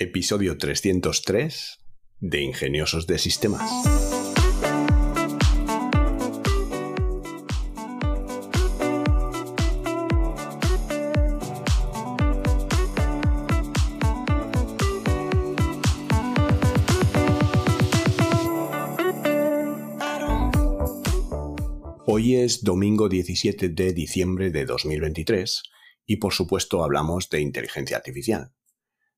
episodio 0.00 0.56
303 0.56 1.78
de 2.20 2.40
Ingeniosos 2.40 3.06
de 3.06 3.18
Sistemas. 3.18 3.70
Hoy 22.06 22.36
es 22.36 22.64
domingo 22.64 23.10
17 23.10 23.68
de 23.68 23.92
diciembre 23.92 24.50
de 24.50 24.64
2023 24.64 25.62
y 26.06 26.16
por 26.16 26.32
supuesto 26.32 26.82
hablamos 26.82 27.28
de 27.28 27.42
inteligencia 27.42 27.98
artificial. 27.98 28.54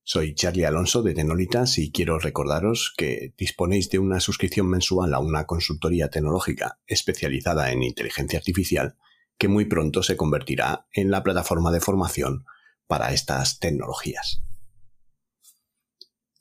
Soy 0.05 0.35
Charlie 0.35 0.65
Alonso 0.65 1.03
de 1.03 1.15
Tenolitas 1.15 1.79
y 1.79 1.93
quiero 1.93 2.19
recordaros 2.19 2.93
que 2.97 3.35
disponéis 3.39 3.89
de 3.89 4.01
una 4.01 4.19
suscripción 4.19 4.69
mensual 4.69 5.15
a 5.15 5.21
una 5.21 5.47
consultoría 5.47 6.09
tecnológica 6.09 6.81
especializada 6.87 7.71
en 7.71 7.85
inteligencia 7.85 8.39
artificial 8.39 8.97
que 9.39 9.47
muy 9.47 9.67
pronto 9.67 10.03
se 10.03 10.17
convertirá 10.17 10.87
en 10.93 11.13
la 11.13 11.23
plataforma 11.23 11.71
de 11.71 11.81
formación 11.81 12.45
para 12.89 13.13
estas 13.13 13.61
tecnologías. 13.61 14.43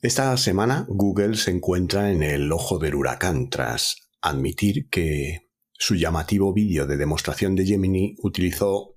Esta 0.00 0.36
semana 0.36 0.84
Google 0.88 1.36
se 1.36 1.52
encuentra 1.52 2.10
en 2.10 2.24
el 2.24 2.50
ojo 2.50 2.80
del 2.80 2.96
huracán 2.96 3.48
tras 3.48 3.96
admitir 4.20 4.88
que 4.90 5.52
su 5.72 5.94
llamativo 5.94 6.52
vídeo 6.52 6.86
de 6.86 6.96
demostración 6.96 7.54
de 7.54 7.64
Gemini 7.64 8.16
utilizó 8.22 8.91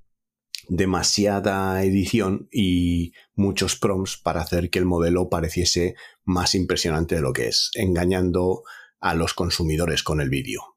demasiada 0.69 1.83
edición 1.83 2.47
y 2.51 3.13
muchos 3.35 3.75
prompts 3.75 4.17
para 4.17 4.41
hacer 4.41 4.69
que 4.69 4.79
el 4.79 4.85
modelo 4.85 5.29
pareciese 5.29 5.95
más 6.23 6.55
impresionante 6.55 7.15
de 7.15 7.21
lo 7.21 7.33
que 7.33 7.47
es, 7.47 7.71
engañando 7.75 8.63
a 8.99 9.13
los 9.13 9.33
consumidores 9.33 10.03
con 10.03 10.21
el 10.21 10.29
vídeo. 10.29 10.75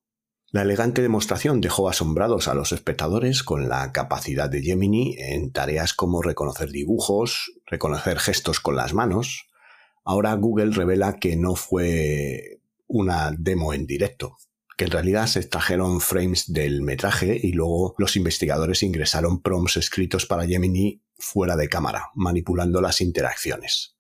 La 0.50 0.62
elegante 0.62 1.03
demostración 1.03 1.61
dejó 1.61 1.91
asombrados 1.91 2.48
a 2.48 2.55
los 2.55 2.72
espectadores 2.72 3.42
con 3.42 3.69
la 3.69 3.92
capacidad 3.92 4.48
de 4.48 4.62
Gemini 4.62 5.14
en 5.19 5.53
tareas 5.53 5.92
como 5.92 6.23
reconocer 6.23 6.70
dibujos, 6.70 7.52
reconocer 7.67 8.19
gestos 8.19 8.58
con 8.58 8.75
las 8.75 8.95
manos. 8.95 9.47
Ahora 10.05 10.33
Google 10.34 10.75
revela 10.75 11.17
que 11.17 11.36
no 11.36 11.55
fue 11.55 12.62
una 12.86 13.30
demo 13.39 13.75
en 13.75 13.86
directo, 13.86 14.39
que 14.79 14.84
en 14.84 14.93
realidad 14.93 15.27
se 15.27 15.41
extrajeron 15.41 16.01
frames 16.01 16.53
del 16.53 16.83
metraje 16.83 17.39
y 17.43 17.51
luego 17.53 17.97
los 17.98 18.15
investigadores 18.15 18.85
ingresaron 18.85 19.43
prompts 19.43 19.77
escritos 19.77 20.25
para 20.25 20.47
Gemini 20.47 21.03
fuera 21.19 21.57
de 21.57 21.69
cámara, 21.69 22.11
manipulando 22.15 22.81
las 22.81 23.01
interacciones. 23.01 23.97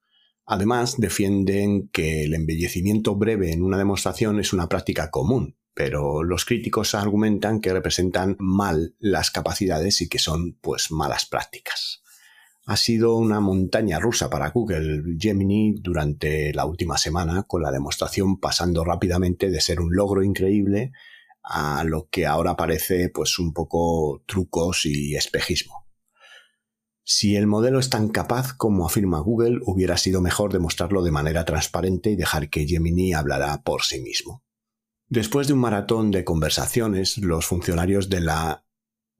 Además, 0.46 0.94
defienden 0.96 1.88
que 1.88 2.22
el 2.22 2.32
embellecimiento 2.32 3.16
breve 3.16 3.52
en 3.52 3.64
una 3.64 3.76
demostración 3.76 4.38
es 4.38 4.52
una 4.52 4.68
práctica 4.68 5.10
común, 5.10 5.58
pero 5.74 6.22
los 6.22 6.44
críticos 6.44 6.94
argumentan 6.94 7.60
que 7.60 7.72
representan 7.72 8.36
mal 8.38 8.94
las 9.00 9.32
capacidades 9.32 10.00
y 10.00 10.08
que 10.08 10.20
son 10.20 10.58
pues 10.60 10.92
malas 10.92 11.26
prácticas 11.26 12.04
ha 12.68 12.76
sido 12.76 13.16
una 13.16 13.40
montaña 13.40 13.98
rusa 13.98 14.28
para 14.28 14.50
Google 14.50 15.16
Gemini 15.18 15.72
durante 15.80 16.52
la 16.52 16.66
última 16.66 16.98
semana, 16.98 17.44
con 17.44 17.62
la 17.62 17.70
demostración 17.70 18.38
pasando 18.38 18.84
rápidamente 18.84 19.48
de 19.48 19.58
ser 19.62 19.80
un 19.80 19.96
logro 19.96 20.22
increíble 20.22 20.92
a 21.42 21.82
lo 21.84 22.10
que 22.10 22.26
ahora 22.26 22.56
parece 22.56 23.08
pues 23.08 23.38
un 23.38 23.54
poco 23.54 24.22
trucos 24.26 24.84
y 24.84 25.16
espejismo. 25.16 25.86
Si 27.04 27.36
el 27.36 27.46
modelo 27.46 27.78
es 27.78 27.88
tan 27.88 28.10
capaz 28.10 28.52
como 28.52 28.84
afirma 28.84 29.20
Google, 29.20 29.60
hubiera 29.64 29.96
sido 29.96 30.20
mejor 30.20 30.52
demostrarlo 30.52 31.02
de 31.02 31.10
manera 31.10 31.46
transparente 31.46 32.10
y 32.10 32.16
dejar 32.16 32.50
que 32.50 32.66
Gemini 32.66 33.14
hablara 33.14 33.62
por 33.62 33.82
sí 33.82 34.02
mismo. 34.02 34.44
Después 35.08 35.46
de 35.46 35.54
un 35.54 35.60
maratón 35.60 36.10
de 36.10 36.22
conversaciones, 36.22 37.16
los 37.16 37.46
funcionarios 37.46 38.10
de 38.10 38.20
la 38.20 38.67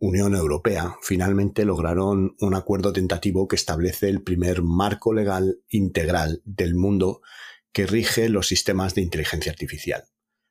Unión 0.01 0.37
Europea 0.37 0.95
finalmente 1.03 1.65
lograron 1.65 2.37
un 2.39 2.55
acuerdo 2.55 2.93
tentativo 2.93 3.49
que 3.49 3.57
establece 3.57 4.09
el 4.09 4.23
primer 4.23 4.63
marco 4.63 5.13
legal 5.13 5.61
integral 5.69 6.41
del 6.45 6.77
mundo 6.77 7.21
que 7.73 7.85
rige 7.85 8.29
los 8.29 8.47
sistemas 8.47 8.95
de 8.95 9.03
inteligencia 9.03 9.51
artificial, 9.51 10.05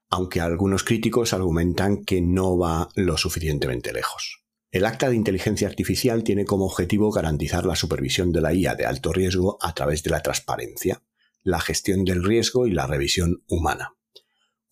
aunque 0.10 0.42
algunos 0.42 0.84
críticos 0.84 1.32
argumentan 1.32 2.04
que 2.04 2.22
no 2.22 2.58
va 2.58 2.90
lo 2.96 3.16
suficientemente 3.18 3.94
lejos. 3.94 4.44
El 4.70 4.86
Acta 4.86 5.10
de 5.10 5.16
Inteligencia 5.16 5.70
Artificial 5.70 6.26
tiene 6.26 6.44
como 6.44 6.66
objetivo 6.66 7.10
garantizar 7.10 7.66
la 7.66 7.78
supervisión 7.78 8.34
de 8.34 8.42
la 8.42 8.54
IA 8.54 8.76
de 8.76 8.86
alto 8.86 9.14
riesgo 9.14 9.58
a 9.62 9.74
través 9.74 10.04
de 10.04 10.10
la 10.10 10.22
transparencia, 10.22 11.04
la 11.42 11.62
gestión 11.62 12.04
del 12.04 12.26
riesgo 12.26 12.68
y 12.68 12.72
la 12.72 12.86
revisión 12.86 13.44
humana 13.48 13.97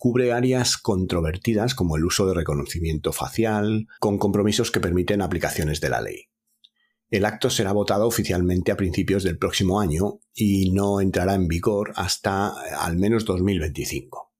cubre 0.05 0.33
áreas 0.33 0.77
controvertidas 0.77 1.73
como 1.73 1.97
el 1.97 2.05
uso 2.05 2.27
de 2.27 2.35
reconocimiento 2.35 3.11
facial, 3.11 3.87
con 3.99 4.19
compromisos 4.19 4.69
que 4.69 4.79
permiten 4.79 5.23
aplicaciones 5.23 5.81
de 5.81 5.89
la 5.89 5.99
ley. 5.99 6.25
El 7.09 7.25
acto 7.25 7.49
será 7.49 7.71
votado 7.71 8.05
oficialmente 8.05 8.71
a 8.71 8.77
principios 8.77 9.23
del 9.23 9.39
próximo 9.39 9.79
año 9.79 10.19
y 10.31 10.69
no 10.69 11.01
entrará 11.01 11.33
en 11.33 11.47
vigor 11.47 11.91
hasta 11.95 12.49
eh, 12.49 12.69
al 12.77 12.97
menos 12.97 13.25
2025. 13.25 14.31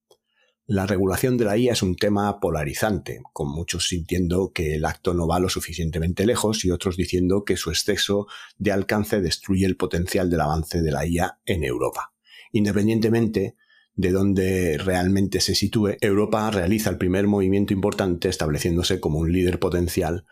La 0.68 0.86
regulación 0.86 1.36
de 1.36 1.46
la 1.46 1.58
IA 1.58 1.74
es 1.74 1.82
un 1.82 1.96
tema 1.96 2.40
polarizante, 2.40 3.24
con 3.34 3.50
muchos 3.50 3.88
sintiendo 3.88 4.52
que 4.54 4.76
el 4.76 4.86
acto 4.86 5.16
no 5.16 5.28
va 5.28 5.40
lo 5.40 5.50
suficientemente 5.50 6.28
lejos 6.28 6.64
y 6.64 6.70
otros 6.70 6.96
diciendo 6.96 7.44
que 7.44 7.58
su 7.58 7.72
exceso 7.72 8.28
de 8.60 8.72
alcance 8.72 9.20
destruye 9.20 9.66
el 9.66 9.78
potencial 9.78 10.30
del 10.30 10.42
avance 10.42 10.84
de 10.84 10.92
la 10.92 11.08
IA 11.08 11.40
en 11.44 11.64
Europa. 11.64 12.14
Independientemente 12.52 13.56
de 13.96 14.12
donde 14.12 14.78
realmente 14.78 15.40
se 15.40 15.56
sitúe, 15.56 15.98
Europa 16.02 16.52
realiza 16.52 16.90
el 16.90 16.98
primer 16.98 17.28
movimiento 17.28 17.74
importante 17.74 18.28
estableciéndose 18.28 19.00
como 19.00 19.20
un 19.20 19.32
líder 19.32 19.58
potencial 19.58 20.26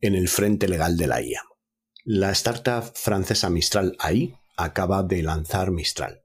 en 0.00 0.14
el 0.14 0.28
frente 0.28 0.68
legal 0.68 0.96
de 0.96 1.06
la 1.06 1.22
IA. 1.22 1.42
La 2.04 2.30
startup 2.30 2.92
francesa 2.94 3.50
Mistral 3.50 3.94
AI 3.98 4.34
acaba 4.56 5.02
de 5.02 5.22
lanzar 5.22 5.70
Mistral, 5.70 6.22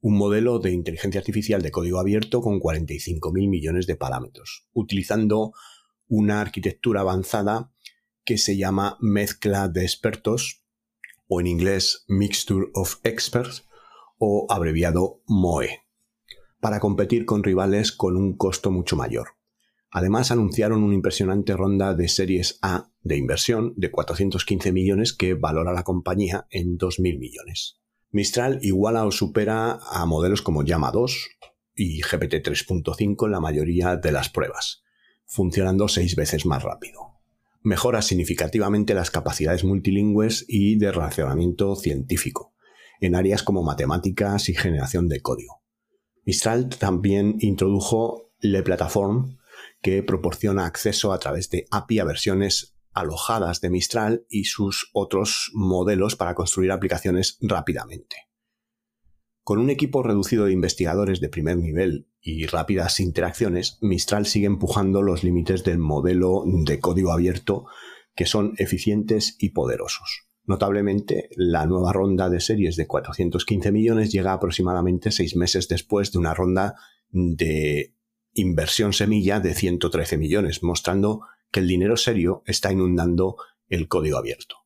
un 0.00 0.16
modelo 0.16 0.60
de 0.60 0.70
inteligencia 0.70 1.18
artificial 1.18 1.60
de 1.60 1.72
código 1.72 1.98
abierto 1.98 2.40
con 2.40 2.60
45.000 2.60 3.48
millones 3.48 3.88
de 3.88 3.96
parámetros, 3.96 4.68
utilizando 4.72 5.52
una 6.06 6.40
arquitectura 6.40 7.00
avanzada 7.00 7.72
que 8.24 8.38
se 8.38 8.56
llama 8.56 8.96
mezcla 9.00 9.68
de 9.68 9.82
expertos, 9.82 10.62
o 11.26 11.40
en 11.40 11.48
inglés 11.48 12.04
Mixture 12.06 12.66
of 12.74 13.00
Experts, 13.02 13.66
o 14.18 14.46
abreviado 14.48 15.22
MOE 15.26 15.87
para 16.60 16.80
competir 16.80 17.24
con 17.24 17.44
rivales 17.44 17.92
con 17.92 18.16
un 18.16 18.36
costo 18.36 18.70
mucho 18.70 18.96
mayor. 18.96 19.28
Además, 19.90 20.30
anunciaron 20.30 20.82
una 20.82 20.94
impresionante 20.94 21.56
ronda 21.56 21.94
de 21.94 22.08
series 22.08 22.58
A 22.62 22.90
de 23.02 23.16
inversión 23.16 23.72
de 23.76 23.90
415 23.90 24.72
millones 24.72 25.12
que 25.14 25.34
valora 25.34 25.72
la 25.72 25.82
compañía 25.82 26.46
en 26.50 26.76
2.000 26.76 27.18
millones. 27.18 27.78
Mistral 28.10 28.58
iguala 28.62 29.04
o 29.04 29.10
supera 29.10 29.78
a 29.90 30.04
modelos 30.06 30.42
como 30.42 30.62
Llama 30.62 30.90
2 30.90 31.28
y 31.74 32.00
GPT 32.00 32.44
3.5 32.44 33.26
en 33.26 33.32
la 33.32 33.40
mayoría 33.40 33.96
de 33.96 34.12
las 34.12 34.28
pruebas, 34.28 34.82
funcionando 35.26 35.88
seis 35.88 36.16
veces 36.16 36.44
más 36.44 36.62
rápido. 36.62 37.20
Mejora 37.62 38.02
significativamente 38.02 38.94
las 38.94 39.10
capacidades 39.10 39.64
multilingües 39.64 40.44
y 40.48 40.76
de 40.76 40.90
relacionamiento 40.90 41.76
científico, 41.76 42.54
en 43.00 43.14
áreas 43.14 43.42
como 43.42 43.62
matemáticas 43.62 44.48
y 44.48 44.54
generación 44.54 45.08
de 45.08 45.20
código. 45.20 45.62
Mistral 46.28 46.68
también 46.68 47.36
introdujo 47.40 48.34
Le 48.40 48.62
Platform, 48.62 49.38
que 49.80 50.02
proporciona 50.02 50.66
acceso 50.66 51.14
a 51.14 51.18
través 51.18 51.48
de 51.48 51.64
API 51.70 52.00
a 52.00 52.04
versiones 52.04 52.76
alojadas 52.92 53.62
de 53.62 53.70
Mistral 53.70 54.26
y 54.28 54.44
sus 54.44 54.90
otros 54.92 55.50
modelos 55.54 56.16
para 56.16 56.34
construir 56.34 56.70
aplicaciones 56.70 57.38
rápidamente. 57.40 58.28
Con 59.42 59.58
un 59.58 59.70
equipo 59.70 60.02
reducido 60.02 60.44
de 60.44 60.52
investigadores 60.52 61.20
de 61.20 61.30
primer 61.30 61.56
nivel 61.56 62.10
y 62.20 62.44
rápidas 62.44 63.00
interacciones, 63.00 63.78
Mistral 63.80 64.26
sigue 64.26 64.48
empujando 64.48 65.00
los 65.00 65.24
límites 65.24 65.64
del 65.64 65.78
modelo 65.78 66.42
de 66.44 66.78
código 66.78 67.10
abierto 67.10 67.64
que 68.14 68.26
son 68.26 68.52
eficientes 68.58 69.34
y 69.38 69.48
poderosos. 69.54 70.27
Notablemente, 70.48 71.28
la 71.36 71.66
nueva 71.66 71.92
ronda 71.92 72.30
de 72.30 72.40
series 72.40 72.76
de 72.76 72.86
415 72.86 73.70
millones 73.70 74.10
llega 74.10 74.32
aproximadamente 74.32 75.10
seis 75.10 75.36
meses 75.36 75.68
después 75.68 76.10
de 76.10 76.18
una 76.18 76.32
ronda 76.32 76.74
de 77.10 77.94
inversión 78.32 78.94
semilla 78.94 79.40
de 79.40 79.52
113 79.52 80.16
millones, 80.16 80.62
mostrando 80.62 81.20
que 81.50 81.60
el 81.60 81.68
dinero 81.68 81.98
serio 81.98 82.42
está 82.46 82.72
inundando 82.72 83.36
el 83.68 83.88
código 83.88 84.16
abierto. 84.16 84.56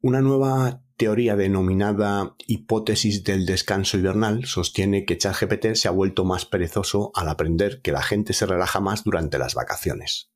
Una 0.00 0.22
nueva 0.22 0.82
teoría 0.96 1.36
denominada 1.36 2.34
hipótesis 2.46 3.24
del 3.24 3.44
descanso 3.44 3.98
hibernal 3.98 4.46
sostiene 4.46 5.04
que 5.04 5.18
ChatGPT 5.18 5.74
se 5.74 5.88
ha 5.88 5.90
vuelto 5.90 6.24
más 6.24 6.46
perezoso 6.46 7.10
al 7.14 7.28
aprender 7.28 7.82
que 7.82 7.92
la 7.92 8.02
gente 8.02 8.32
se 8.32 8.46
relaja 8.46 8.80
más 8.80 9.04
durante 9.04 9.36
las 9.36 9.54
vacaciones, 9.54 10.30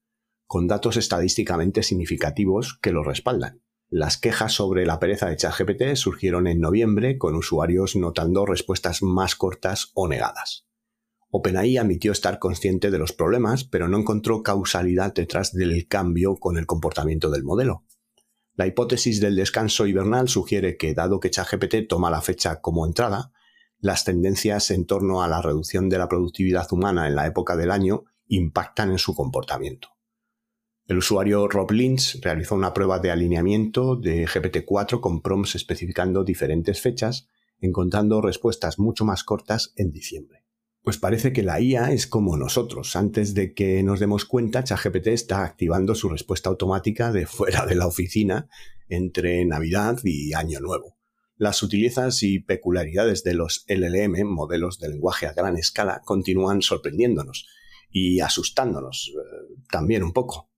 con 0.46 0.66
datos 0.66 0.98
estadísticamente 0.98 1.82
significativos 1.82 2.78
que 2.82 2.92
lo 2.92 3.02
respaldan. 3.02 3.62
Las 3.94 4.16
quejas 4.16 4.54
sobre 4.54 4.86
la 4.86 4.98
pereza 4.98 5.28
de 5.28 5.36
ChatGPT 5.36 5.96
surgieron 5.96 6.46
en 6.46 6.60
noviembre 6.60 7.18
con 7.18 7.34
usuarios 7.34 7.94
notando 7.94 8.46
respuestas 8.46 9.02
más 9.02 9.36
cortas 9.36 9.90
o 9.92 10.08
negadas. 10.08 10.64
OpenAI 11.28 11.76
admitió 11.76 12.10
estar 12.10 12.38
consciente 12.38 12.90
de 12.90 12.96
los 12.96 13.12
problemas, 13.12 13.64
pero 13.64 13.88
no 13.88 13.98
encontró 13.98 14.42
causalidad 14.42 15.12
detrás 15.12 15.52
del 15.52 15.86
cambio 15.88 16.36
con 16.36 16.56
el 16.56 16.64
comportamiento 16.64 17.28
del 17.28 17.44
modelo. 17.44 17.84
La 18.54 18.66
hipótesis 18.66 19.20
del 19.20 19.36
descanso 19.36 19.86
hibernal 19.86 20.30
sugiere 20.30 20.78
que, 20.78 20.94
dado 20.94 21.20
que 21.20 21.28
ChatGPT 21.28 21.86
toma 21.86 22.10
la 22.10 22.22
fecha 22.22 22.62
como 22.62 22.86
entrada, 22.86 23.30
las 23.78 24.06
tendencias 24.06 24.70
en 24.70 24.86
torno 24.86 25.22
a 25.22 25.28
la 25.28 25.42
reducción 25.42 25.90
de 25.90 25.98
la 25.98 26.08
productividad 26.08 26.66
humana 26.72 27.08
en 27.08 27.14
la 27.14 27.26
época 27.26 27.58
del 27.58 27.70
año 27.70 28.04
impactan 28.26 28.90
en 28.90 28.98
su 28.98 29.14
comportamiento. 29.14 29.88
El 30.92 30.98
usuario 30.98 31.48
Rob 31.48 31.70
Lynch 31.70 32.20
realizó 32.20 32.54
una 32.54 32.74
prueba 32.74 32.98
de 32.98 33.10
alineamiento 33.10 33.96
de 33.96 34.26
GPT-4 34.26 35.00
con 35.00 35.22
prompts 35.22 35.54
especificando 35.54 36.22
diferentes 36.22 36.82
fechas, 36.82 37.28
encontrando 37.60 38.20
respuestas 38.20 38.78
mucho 38.78 39.06
más 39.06 39.24
cortas 39.24 39.72
en 39.76 39.90
diciembre. 39.90 40.44
Pues 40.82 40.98
parece 40.98 41.32
que 41.32 41.42
la 41.42 41.62
IA 41.62 41.92
es 41.92 42.06
como 42.06 42.36
nosotros. 42.36 42.94
Antes 42.94 43.32
de 43.32 43.54
que 43.54 43.82
nos 43.82 44.00
demos 44.00 44.26
cuenta, 44.26 44.64
ChatGPT 44.64 45.06
está 45.06 45.44
activando 45.44 45.94
su 45.94 46.10
respuesta 46.10 46.50
automática 46.50 47.10
de 47.10 47.24
fuera 47.24 47.64
de 47.64 47.74
la 47.74 47.86
oficina 47.86 48.50
entre 48.90 49.46
Navidad 49.46 49.98
y 50.04 50.34
Año 50.34 50.60
Nuevo. 50.60 50.98
Las 51.38 51.56
sutilezas 51.56 52.22
y 52.22 52.40
peculiaridades 52.40 53.24
de 53.24 53.32
los 53.32 53.64
LLM, 53.66 54.26
modelos 54.26 54.78
de 54.78 54.90
lenguaje 54.90 55.26
a 55.26 55.32
gran 55.32 55.56
escala, 55.56 56.02
continúan 56.04 56.60
sorprendiéndonos 56.60 57.46
y 57.90 58.20
asustándonos 58.20 59.10
eh, 59.14 59.54
también 59.70 60.02
un 60.02 60.12
poco. 60.12 60.51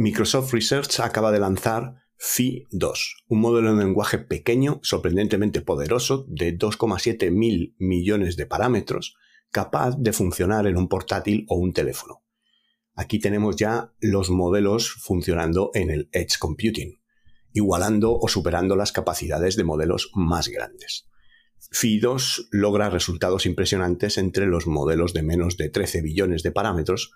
Microsoft 0.00 0.52
Research 0.52 1.00
acaba 1.00 1.32
de 1.32 1.40
lanzar 1.40 2.04
Phi 2.16 2.68
2, 2.70 3.24
un 3.26 3.40
modelo 3.40 3.74
de 3.74 3.84
lenguaje 3.84 4.18
pequeño, 4.18 4.78
sorprendentemente 4.84 5.60
poderoso, 5.60 6.24
de 6.28 6.56
2,7 6.56 7.32
mil 7.32 7.74
millones 7.80 8.36
de 8.36 8.46
parámetros, 8.46 9.16
capaz 9.50 9.96
de 9.98 10.12
funcionar 10.12 10.68
en 10.68 10.76
un 10.76 10.88
portátil 10.88 11.46
o 11.48 11.56
un 11.56 11.72
teléfono. 11.72 12.22
Aquí 12.94 13.18
tenemos 13.18 13.56
ya 13.56 13.92
los 13.98 14.30
modelos 14.30 14.88
funcionando 14.88 15.72
en 15.74 15.90
el 15.90 16.08
Edge 16.12 16.38
Computing, 16.38 17.00
igualando 17.52 18.16
o 18.16 18.28
superando 18.28 18.76
las 18.76 18.92
capacidades 18.92 19.56
de 19.56 19.64
modelos 19.64 20.12
más 20.14 20.46
grandes. 20.46 21.08
Phi 21.72 21.98
2 21.98 22.50
logra 22.52 22.88
resultados 22.88 23.46
impresionantes 23.46 24.16
entre 24.16 24.46
los 24.46 24.68
modelos 24.68 25.12
de 25.12 25.24
menos 25.24 25.56
de 25.56 25.70
13 25.70 26.02
billones 26.02 26.44
de 26.44 26.52
parámetros 26.52 27.10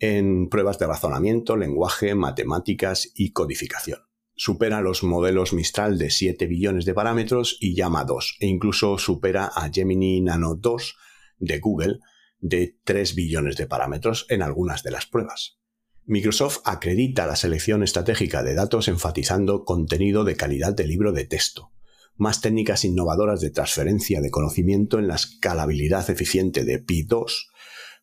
en 0.00 0.48
pruebas 0.48 0.78
de 0.78 0.88
razonamiento, 0.88 1.56
lenguaje, 1.56 2.14
matemáticas 2.14 3.12
y 3.14 3.30
codificación 3.30 4.00
supera 4.40 4.80
los 4.80 5.02
modelos 5.02 5.52
Mistral 5.52 5.98
de 5.98 6.08
7 6.08 6.46
billones 6.46 6.86
de 6.86 6.94
parámetros 6.94 7.58
y 7.60 7.74
Llama 7.74 8.04
2, 8.04 8.38
e 8.40 8.46
incluso 8.46 8.96
supera 8.96 9.44
a 9.54 9.68
Gemini 9.70 10.22
Nano 10.22 10.54
2 10.54 10.96
de 11.40 11.58
Google 11.58 11.98
de 12.38 12.78
3 12.84 13.14
billones 13.14 13.58
de 13.58 13.66
parámetros 13.66 14.24
en 14.30 14.40
algunas 14.40 14.82
de 14.82 14.92
las 14.92 15.04
pruebas. 15.04 15.58
Microsoft 16.06 16.60
acredita 16.64 17.26
la 17.26 17.36
selección 17.36 17.82
estratégica 17.82 18.42
de 18.42 18.54
datos 18.54 18.88
enfatizando 18.88 19.66
contenido 19.66 20.24
de 20.24 20.36
calidad 20.36 20.72
de 20.72 20.86
libro 20.86 21.12
de 21.12 21.26
texto, 21.26 21.72
más 22.16 22.40
técnicas 22.40 22.86
innovadoras 22.86 23.42
de 23.42 23.50
transferencia 23.50 24.22
de 24.22 24.30
conocimiento 24.30 24.98
en 24.98 25.08
la 25.08 25.16
escalabilidad 25.16 26.08
eficiente 26.08 26.64
de 26.64 26.78
Pi 26.78 27.02
2 27.02 27.50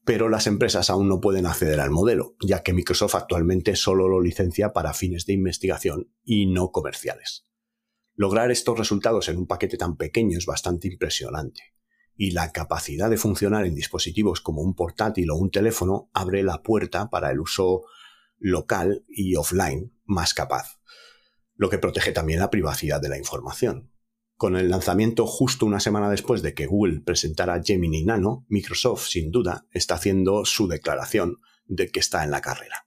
pero 0.08 0.30
las 0.30 0.48
empresas 0.48 0.90
aún 0.90 1.10
no 1.10 1.20
pueden 1.20 1.46
acceder 1.46 1.82
al 1.82 1.92
modelo, 1.92 2.38
ya 2.40 2.64
que 2.64 2.72
Microsoft 2.72 3.16
actualmente 3.16 3.76
solo 3.76 4.08
lo 4.08 4.22
licencia 4.22 4.72
para 4.72 4.94
fines 4.94 5.26
de 5.26 5.34
investigación 5.34 6.14
y 6.24 6.46
no 6.46 6.72
comerciales. 6.72 7.46
Lograr 8.16 8.50
estos 8.50 8.80
resultados 8.80 9.28
en 9.28 9.36
un 9.36 9.48
paquete 9.48 9.76
tan 9.76 9.98
pequeño 9.98 10.38
es 10.38 10.46
bastante 10.46 10.88
impresionante, 10.88 11.62
y 12.16 12.32
la 12.32 12.54
capacidad 12.54 13.10
de 13.10 13.18
funcionar 13.18 13.66
en 13.66 13.76
dispositivos 13.76 14.40
como 14.40 14.62
un 14.62 14.76
portátil 14.76 15.30
o 15.30 15.36
un 15.36 15.52
teléfono 15.52 16.10
abre 16.14 16.42
la 16.42 16.64
puerta 16.64 17.10
para 17.10 17.30
el 17.30 17.42
uso 17.42 17.82
local 18.38 19.04
y 19.10 19.36
offline 19.36 19.94
más 20.06 20.34
capaz, 20.34 20.80
lo 21.56 21.70
que 21.70 21.80
protege 21.80 22.14
también 22.14 22.40
la 22.40 22.50
privacidad 22.50 23.02
de 23.02 23.10
la 23.10 23.18
información. 23.18 23.92
Con 24.38 24.56
el 24.56 24.70
lanzamiento 24.70 25.26
justo 25.26 25.66
una 25.66 25.80
semana 25.80 26.12
después 26.12 26.44
de 26.44 26.54
que 26.54 26.68
Google 26.68 27.02
presentara 27.02 27.60
Gemini 27.64 28.04
Nano, 28.04 28.46
Microsoft 28.50 29.08
sin 29.08 29.32
duda 29.32 29.66
está 29.72 29.96
haciendo 29.96 30.46
su 30.46 30.68
declaración 30.68 31.40
de 31.66 31.90
que 31.90 32.00
está 32.00 32.24
en 32.24 32.30
la 32.30 32.42
carrera. 32.42 32.86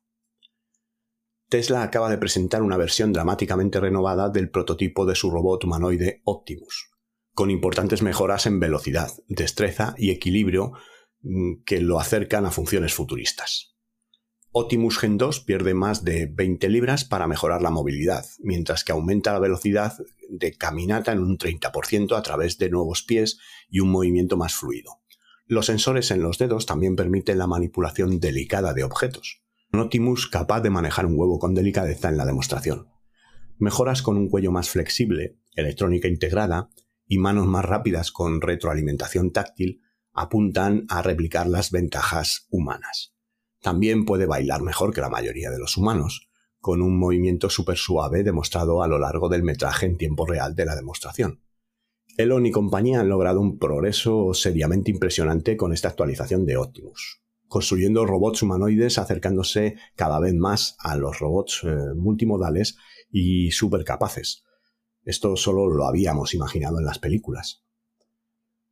Tesla 1.48 1.82
acaba 1.82 2.08
de 2.08 2.18
presentar 2.18 2.62
una 2.62 2.76
versión 2.76 3.12
dramáticamente 3.12 3.80
renovada 3.80 4.28
del 4.28 4.50
prototipo 4.50 5.04
de 5.04 5.16
su 5.16 5.32
robot 5.32 5.64
humanoide 5.64 6.22
Optimus, 6.24 6.92
con 7.34 7.50
importantes 7.50 8.02
mejoras 8.02 8.46
en 8.46 8.60
velocidad, 8.60 9.10
destreza 9.26 9.96
y 9.98 10.10
equilibrio 10.10 10.72
mm, 11.22 11.64
que 11.66 11.80
lo 11.80 11.98
acercan 11.98 12.46
a 12.46 12.52
funciones 12.52 12.94
futuristas. 12.94 13.69
Optimus 14.52 14.98
Gen 14.98 15.16
2 15.16 15.42
pierde 15.42 15.74
más 15.74 16.02
de 16.02 16.26
20 16.26 16.68
libras 16.70 17.04
para 17.04 17.28
mejorar 17.28 17.62
la 17.62 17.70
movilidad, 17.70 18.26
mientras 18.40 18.82
que 18.82 18.90
aumenta 18.90 19.32
la 19.32 19.38
velocidad 19.38 19.96
de 20.28 20.56
caminata 20.56 21.12
en 21.12 21.20
un 21.20 21.38
30% 21.38 22.16
a 22.16 22.22
través 22.22 22.58
de 22.58 22.68
nuevos 22.68 23.04
pies 23.04 23.38
y 23.68 23.78
un 23.78 23.92
movimiento 23.92 24.36
más 24.36 24.54
fluido. 24.54 25.02
Los 25.46 25.66
sensores 25.66 26.10
en 26.10 26.22
los 26.22 26.38
dedos 26.38 26.66
también 26.66 26.96
permiten 26.96 27.38
la 27.38 27.46
manipulación 27.46 28.18
delicada 28.18 28.74
de 28.74 28.82
objetos. 28.82 29.40
Un 29.72 29.80
Optimus 29.80 30.26
capaz 30.26 30.62
de 30.62 30.70
manejar 30.70 31.06
un 31.06 31.16
huevo 31.16 31.38
con 31.38 31.54
delicadeza 31.54 32.08
en 32.08 32.16
la 32.16 32.26
demostración. 32.26 32.88
Mejoras 33.56 34.02
con 34.02 34.16
un 34.16 34.28
cuello 34.28 34.50
más 34.50 34.68
flexible, 34.68 35.38
electrónica 35.54 36.08
integrada 36.08 36.70
y 37.06 37.18
manos 37.18 37.46
más 37.46 37.64
rápidas 37.64 38.10
con 38.10 38.40
retroalimentación 38.40 39.30
táctil 39.30 39.80
apuntan 40.12 40.86
a 40.88 41.02
replicar 41.02 41.46
las 41.46 41.70
ventajas 41.70 42.48
humanas. 42.50 43.14
También 43.60 44.04
puede 44.04 44.26
bailar 44.26 44.62
mejor 44.62 44.94
que 44.94 45.00
la 45.00 45.10
mayoría 45.10 45.50
de 45.50 45.58
los 45.58 45.76
humanos, 45.76 46.28
con 46.60 46.82
un 46.82 46.98
movimiento 46.98 47.50
súper 47.50 47.76
suave 47.76 48.22
demostrado 48.22 48.82
a 48.82 48.88
lo 48.88 48.98
largo 48.98 49.28
del 49.28 49.42
metraje 49.42 49.86
en 49.86 49.96
tiempo 49.96 50.26
real 50.26 50.54
de 50.54 50.64
la 50.64 50.76
demostración. 50.76 51.42
Elon 52.16 52.44
y 52.46 52.50
compañía 52.50 53.00
han 53.00 53.08
logrado 53.08 53.40
un 53.40 53.58
progreso 53.58 54.34
seriamente 54.34 54.90
impresionante 54.90 55.56
con 55.56 55.72
esta 55.72 55.88
actualización 55.88 56.44
de 56.44 56.56
Optimus, 56.56 57.22
construyendo 57.48 58.04
robots 58.04 58.42
humanoides 58.42 58.98
acercándose 58.98 59.76
cada 59.94 60.20
vez 60.20 60.34
más 60.34 60.76
a 60.80 60.96
los 60.96 61.18
robots 61.18 61.62
eh, 61.64 61.94
multimodales 61.96 62.76
y 63.10 63.50
supercapaces. 63.52 64.44
Esto 65.04 65.36
solo 65.36 65.68
lo 65.68 65.86
habíamos 65.86 66.34
imaginado 66.34 66.78
en 66.78 66.84
las 66.84 66.98
películas. 66.98 67.64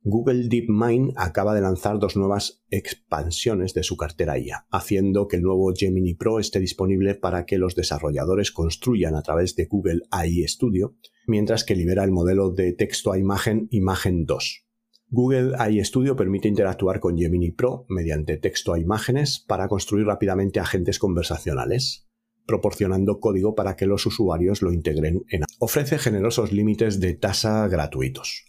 Google 0.01 0.47
DeepMind 0.47 1.11
acaba 1.17 1.53
de 1.53 1.59
lanzar 1.59 1.99
dos 1.99 2.15
nuevas 2.15 2.63
expansiones 2.69 3.73
de 3.73 3.83
su 3.83 3.97
cartera 3.97 4.39
IA, 4.39 4.65
haciendo 4.71 5.27
que 5.27 5.35
el 5.35 5.41
nuevo 5.41 5.73
Gemini 5.75 6.13
Pro 6.13 6.39
esté 6.39 6.61
disponible 6.61 7.15
para 7.15 7.45
que 7.45 7.57
los 7.57 7.75
desarrolladores 7.75 8.53
construyan 8.53 9.15
a 9.15 9.23
través 9.23 9.57
de 9.57 9.65
Google 9.65 10.03
AI 10.09 10.47
Studio, 10.47 10.95
mientras 11.27 11.65
que 11.65 11.75
libera 11.75 12.05
el 12.05 12.11
modelo 12.11 12.51
de 12.51 12.71
texto 12.71 13.11
a 13.11 13.17
imagen 13.17 13.67
Imagen 13.71 14.25
2. 14.25 14.65
Google 15.09 15.55
AI 15.57 15.83
Studio 15.83 16.15
permite 16.15 16.47
interactuar 16.47 17.01
con 17.01 17.17
Gemini 17.17 17.51
Pro 17.51 17.85
mediante 17.89 18.37
texto 18.37 18.71
a 18.71 18.79
imágenes 18.79 19.43
para 19.45 19.67
construir 19.67 20.05
rápidamente 20.05 20.61
agentes 20.61 20.97
conversacionales, 20.97 22.07
proporcionando 22.45 23.19
código 23.19 23.53
para 23.53 23.75
que 23.75 23.85
los 23.85 24.05
usuarios 24.05 24.61
lo 24.61 24.71
integren 24.71 25.25
en. 25.29 25.41
Ofrece 25.59 25.97
generosos 25.97 26.53
límites 26.53 27.01
de 27.01 27.15
tasa 27.15 27.67
gratuitos 27.67 28.48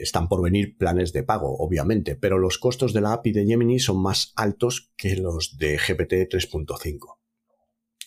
están 0.00 0.28
por 0.28 0.42
venir 0.42 0.76
planes 0.76 1.12
de 1.12 1.22
pago, 1.22 1.56
obviamente, 1.58 2.16
pero 2.16 2.38
los 2.38 2.58
costos 2.58 2.92
de 2.92 3.00
la 3.00 3.12
API 3.12 3.32
de 3.32 3.46
Gemini 3.46 3.78
son 3.78 4.02
más 4.02 4.32
altos 4.36 4.92
que 4.96 5.16
los 5.16 5.56
de 5.58 5.76
GPT 5.76 6.28
3.5. 6.30 7.18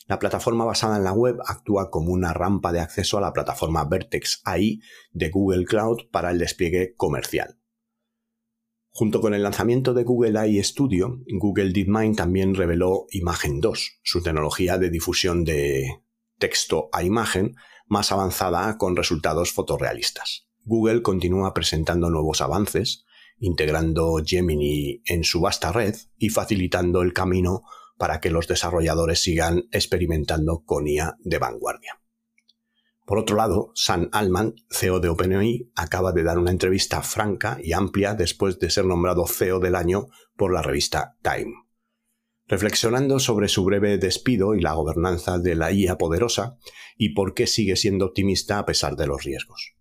La 0.07 0.19
plataforma 0.19 0.65
basada 0.65 0.97
en 0.97 1.03
la 1.03 1.13
web 1.13 1.37
actúa 1.47 1.89
como 1.89 2.11
una 2.11 2.31
rampa 2.31 2.71
de 2.71 2.79
acceso 2.79 3.17
a 3.17 3.21
la 3.21 3.33
plataforma 3.33 3.85
Vertex 3.85 4.41
AI 4.45 4.79
de 5.11 5.29
Google 5.29 5.65
Cloud 5.65 6.09
para 6.11 6.29
el 6.29 6.37
despliegue 6.37 6.93
comercial. 6.95 7.57
Junto 8.91 9.19
con 9.19 9.33
el 9.33 9.43
lanzamiento 9.43 9.93
de 9.93 10.03
Google 10.03 10.39
AI 10.39 10.63
Studio, 10.63 11.19
Google 11.27 11.73
DeepMind 11.73 12.15
también 12.15 12.55
reveló 12.55 13.07
Imagen 13.09 13.59
2, 13.59 13.99
su 14.03 14.23
tecnología 14.23 14.77
de 14.77 14.89
difusión 14.89 15.43
de 15.43 16.03
texto 16.37 16.89
a 16.93 17.03
imagen 17.03 17.55
más 17.87 18.11
avanzada 18.11 18.77
con 18.77 18.95
resultados 18.95 19.51
fotorrealistas. 19.51 20.47
Google 20.65 21.03
continúa 21.03 21.53
presentando 21.53 22.09
nuevos 22.09 22.41
avances, 22.41 23.05
integrando 23.37 24.15
Gemini 24.25 25.01
en 25.05 25.23
su 25.23 25.39
vasta 25.39 25.71
red 25.71 25.95
y 26.17 26.29
facilitando 26.29 27.03
el 27.03 27.13
camino 27.13 27.61
para 27.97 28.19
que 28.19 28.31
los 28.31 28.47
desarrolladores 28.47 29.21
sigan 29.21 29.63
experimentando 29.71 30.63
con 30.65 30.87
IA 30.87 31.17
de 31.19 31.37
vanguardia. 31.37 32.01
Por 33.05 33.19
otro 33.19 33.37
lado, 33.37 33.71
Sam 33.75 34.09
Altman, 34.11 34.55
CEO 34.71 34.99
de 34.99 35.09
OpenAI, 35.09 35.71
acaba 35.75 36.11
de 36.11 36.23
dar 36.23 36.39
una 36.39 36.49
entrevista 36.49 37.03
franca 37.03 37.59
y 37.63 37.73
amplia 37.73 38.15
después 38.15 38.57
de 38.57 38.71
ser 38.71 38.85
nombrado 38.85 39.27
CEO 39.27 39.59
del 39.59 39.75
año 39.75 40.07
por 40.35 40.51
la 40.51 40.63
revista 40.63 41.15
Time. 41.21 41.53
reflexionando 42.47 43.19
sobre 43.19 43.47
su 43.47 43.63
breve 43.63 43.97
despido 43.97 44.53
y 44.53 44.61
la 44.61 44.73
gobernanza 44.73 45.39
de 45.39 45.55
la 45.55 45.71
IA 45.71 45.97
poderosa 45.97 46.57
y 46.95 47.13
por 47.13 47.33
qué 47.33 47.47
sigue 47.47 47.75
siendo 47.75 48.05
optimista 48.05 48.59
a 48.59 48.65
pesar 48.65 48.95
de 48.95 49.07
los 49.07 49.23
riesgos. 49.23 49.74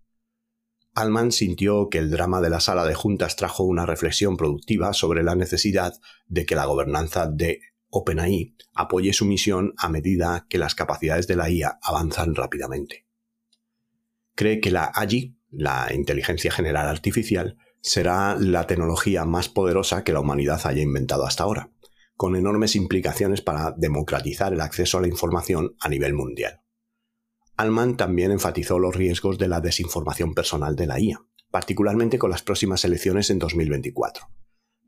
Alman 0.94 1.32
sintió 1.32 1.88
que 1.88 1.98
el 1.98 2.10
drama 2.10 2.40
de 2.40 2.50
la 2.50 2.60
sala 2.60 2.86
de 2.86 2.94
juntas 2.94 3.34
trajo 3.34 3.64
una 3.64 3.84
reflexión 3.84 4.36
productiva 4.36 4.92
sobre 4.92 5.24
la 5.24 5.34
necesidad 5.34 5.94
de 6.26 6.46
que 6.46 6.54
la 6.54 6.66
gobernanza 6.66 7.26
de 7.26 7.60
OpenAI 7.88 8.56
apoye 8.74 9.12
su 9.12 9.24
misión 9.24 9.74
a 9.76 9.88
medida 9.88 10.46
que 10.48 10.58
las 10.58 10.76
capacidades 10.76 11.26
de 11.26 11.36
la 11.36 11.50
IA 11.50 11.78
avanzan 11.82 12.36
rápidamente. 12.36 13.06
Cree 14.36 14.60
que 14.60 14.70
la 14.70 14.84
AGI, 14.84 15.36
la 15.50 15.90
inteligencia 15.92 16.52
general 16.52 16.88
artificial, 16.88 17.56
será 17.80 18.36
la 18.36 18.66
tecnología 18.66 19.24
más 19.24 19.48
poderosa 19.48 20.04
que 20.04 20.12
la 20.12 20.20
humanidad 20.20 20.60
haya 20.64 20.82
inventado 20.82 21.26
hasta 21.26 21.42
ahora, 21.42 21.70
con 22.16 22.36
enormes 22.36 22.76
implicaciones 22.76 23.42
para 23.42 23.72
democratizar 23.76 24.52
el 24.52 24.60
acceso 24.60 24.98
a 24.98 25.00
la 25.00 25.08
información 25.08 25.74
a 25.80 25.88
nivel 25.88 26.14
mundial. 26.14 26.63
Alman 27.56 27.96
también 27.96 28.32
enfatizó 28.32 28.78
los 28.78 28.96
riesgos 28.96 29.38
de 29.38 29.48
la 29.48 29.60
desinformación 29.60 30.34
personal 30.34 30.74
de 30.74 30.86
la 30.86 30.98
IA, 30.98 31.24
particularmente 31.50 32.18
con 32.18 32.30
las 32.30 32.42
próximas 32.42 32.84
elecciones 32.84 33.30
en 33.30 33.38
2024. 33.38 34.28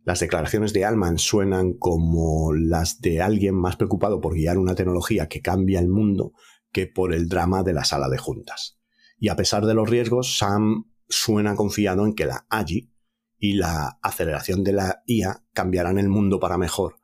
Las 0.04 0.20
declaraciones 0.20 0.72
de 0.72 0.84
Alman 0.84 1.18
suenan 1.18 1.74
como 1.74 2.52
las 2.52 3.00
de 3.00 3.22
alguien 3.22 3.54
más 3.54 3.76
preocupado 3.76 4.20
por 4.20 4.34
guiar 4.34 4.58
una 4.58 4.74
tecnología 4.74 5.28
que 5.28 5.42
cambia 5.42 5.78
el 5.78 5.88
mundo 5.88 6.32
que 6.72 6.86
por 6.86 7.14
el 7.14 7.28
drama 7.28 7.62
de 7.62 7.72
la 7.72 7.84
sala 7.84 8.08
de 8.08 8.18
juntas. 8.18 8.78
Y 9.18 9.28
a 9.28 9.36
pesar 9.36 9.64
de 9.64 9.74
los 9.74 9.88
riesgos, 9.88 10.38
Sam 10.38 10.92
suena 11.08 11.54
confiado 11.54 12.04
en 12.04 12.14
que 12.14 12.26
la 12.26 12.46
AGI 12.50 12.92
y 13.38 13.54
la 13.54 13.98
aceleración 14.02 14.64
de 14.64 14.72
la 14.72 15.02
IA 15.06 15.44
cambiarán 15.52 15.98
el 15.98 16.08
mundo 16.08 16.40
para 16.40 16.58
mejor 16.58 17.00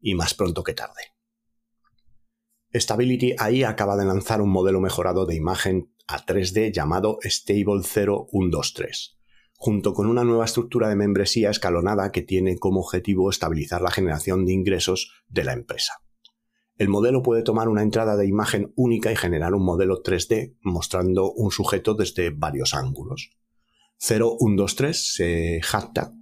y 0.00 0.14
más 0.14 0.34
pronto 0.34 0.62
que 0.62 0.74
tarde. 0.74 1.15
Stability 2.78 3.34
AI 3.38 3.64
acaba 3.64 3.96
de 3.96 4.04
lanzar 4.04 4.42
un 4.42 4.50
modelo 4.50 4.80
mejorado 4.80 5.26
de 5.26 5.34
imagen 5.34 5.90
a 6.06 6.24
3D 6.24 6.72
llamado 6.72 7.18
Stable 7.22 7.82
0123, 7.82 9.16
junto 9.56 9.94
con 9.94 10.06
una 10.06 10.24
nueva 10.24 10.44
estructura 10.44 10.88
de 10.88 10.96
membresía 10.96 11.50
escalonada 11.50 12.12
que 12.12 12.22
tiene 12.22 12.58
como 12.58 12.80
objetivo 12.80 13.30
estabilizar 13.30 13.82
la 13.82 13.90
generación 13.90 14.44
de 14.44 14.52
ingresos 14.52 15.12
de 15.28 15.44
la 15.44 15.52
empresa. 15.52 16.02
El 16.76 16.88
modelo 16.88 17.22
puede 17.22 17.42
tomar 17.42 17.68
una 17.68 17.82
entrada 17.82 18.16
de 18.16 18.26
imagen 18.26 18.72
única 18.76 19.10
y 19.10 19.16
generar 19.16 19.54
un 19.54 19.64
modelo 19.64 20.02
3D 20.02 20.56
mostrando 20.60 21.32
un 21.32 21.50
sujeto 21.50 21.94
desde 21.94 22.30
varios 22.30 22.74
ángulos. 22.74 23.30
0123 23.98 25.14
se 25.14 25.60
jacta 25.62 26.12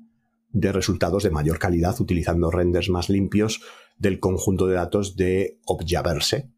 de 0.50 0.70
resultados 0.70 1.24
de 1.24 1.30
mayor 1.30 1.58
calidad 1.58 2.00
utilizando 2.00 2.52
renders 2.52 2.88
más 2.88 3.08
limpios 3.08 3.60
del 3.96 4.20
conjunto 4.20 4.66
de 4.66 4.74
datos 4.74 5.16
de 5.16 5.58
Objaverse 5.66 6.50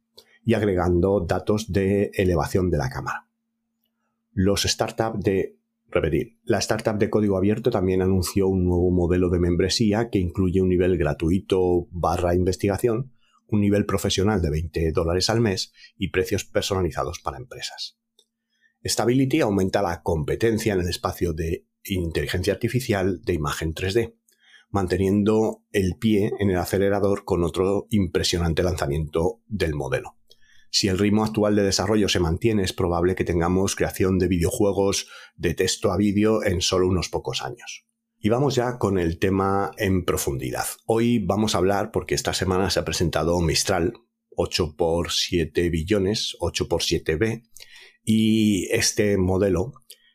y 0.45 0.55
agregando 0.55 1.21
datos 1.21 1.73
de 1.73 2.11
elevación 2.15 2.71
de 2.71 2.79
la 2.79 2.89
cámara. 2.89 3.29
Los 4.33 4.63
startups 4.63 5.21
de 5.21 5.59
repetir, 5.89 6.39
la 6.45 6.59
startup 6.59 6.99
de 6.99 7.11
código 7.11 7.37
abierto 7.37 7.71
también 7.71 8.03
anunció 8.03 8.49
un 8.49 8.65
nuevo 8.65 8.91
modelo 8.91 9.31
de 9.31 9.41
membresía 9.41 10.09
que 10.11 10.19
incluye 10.19 10.61
un 10.61 10.69
nivel 10.69 10.99
gratuito 10.99 11.89
barra 11.91 12.35
investigación, 12.35 13.13
un 13.49 13.61
nivel 13.61 13.87
profesional 13.87 14.43
de 14.43 14.51
20 14.51 14.93
dólares 14.93 15.31
al 15.31 15.41
mes 15.41 15.73
y 15.97 16.09
precios 16.09 16.45
personalizados 16.45 17.21
para 17.21 17.39
empresas. 17.39 17.99
Stability 18.85 19.41
aumenta 19.41 19.83
la 19.83 20.03
competencia 20.03 20.75
en 20.75 20.81
el 20.81 20.89
espacio 20.89 21.33
de 21.33 21.67
inteligencia 21.85 22.53
artificial 22.53 23.23
de 23.23 23.33
imagen 23.33 23.75
3D, 23.75 24.15
manteniendo 24.71 25.63
el 25.73 25.97
pie 25.99 26.33
en 26.39 26.51
el 26.51 26.57
acelerador 26.57 27.25
con 27.25 27.45
otro 27.45 27.87
impresionante 27.91 28.63
lanzamiento 28.63 29.41
del 29.47 29.75
modelo. 29.75 30.17
Si 30.71 30.89
el 30.89 30.99
ritmo 30.99 31.25
actual 31.25 31.57
de 31.57 31.63
desarrollo 31.63 32.09
se 32.09 32.21
mantiene, 32.21 32.63
es 32.63 32.73
probable 32.73 33.15
que 33.15 33.25
tengamos 33.25 33.77
creación 33.77 34.19
de 34.19 34.29
videojuegos 34.29 35.09
de 35.35 35.55
texto 35.55 35.93
a 35.93 35.97
vídeo 35.97 36.45
en 36.45 36.61
solo 36.61 36.89
unos 36.89 37.09
pocos 37.09 37.43
años. 37.43 37.87
Y 38.19 38.29
vamos 38.29 38.57
ya 38.57 38.79
con 38.79 38.99
el 38.99 39.19
tema 39.19 39.71
en 39.79 40.05
profundidad. 40.05 40.67
Hoy 40.85 41.19
vamos 41.21 41.55
a 41.55 41.59
hablar, 41.59 41.93
porque 41.93 42.15
esta 42.15 42.35
semana 42.35 42.71
se 42.71 42.81
ha 42.81 42.85
presentado 42.85 43.41
Mistral, 43.41 43.95
8 44.37 44.77
x 44.79 45.27
7 45.29 45.71
billones, 45.71 46.37
8 46.41 46.69
x 46.71 47.05
7B, 47.05 47.49
y 48.05 48.69
este 48.71 49.17
modelo 49.17 49.73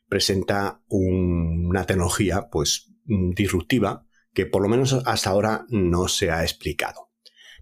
presenta 0.08 0.84
una 0.88 1.86
tecnología 1.86 2.50
pues 2.52 2.92
disruptiva 3.06 4.06
que 4.34 4.46
por 4.46 4.62
lo 4.62 4.70
menos 4.70 4.94
hasta 5.06 5.30
ahora 5.30 5.66
no 5.70 6.08
se 6.08 6.32
ha 6.32 6.44
explicado. 6.44 7.10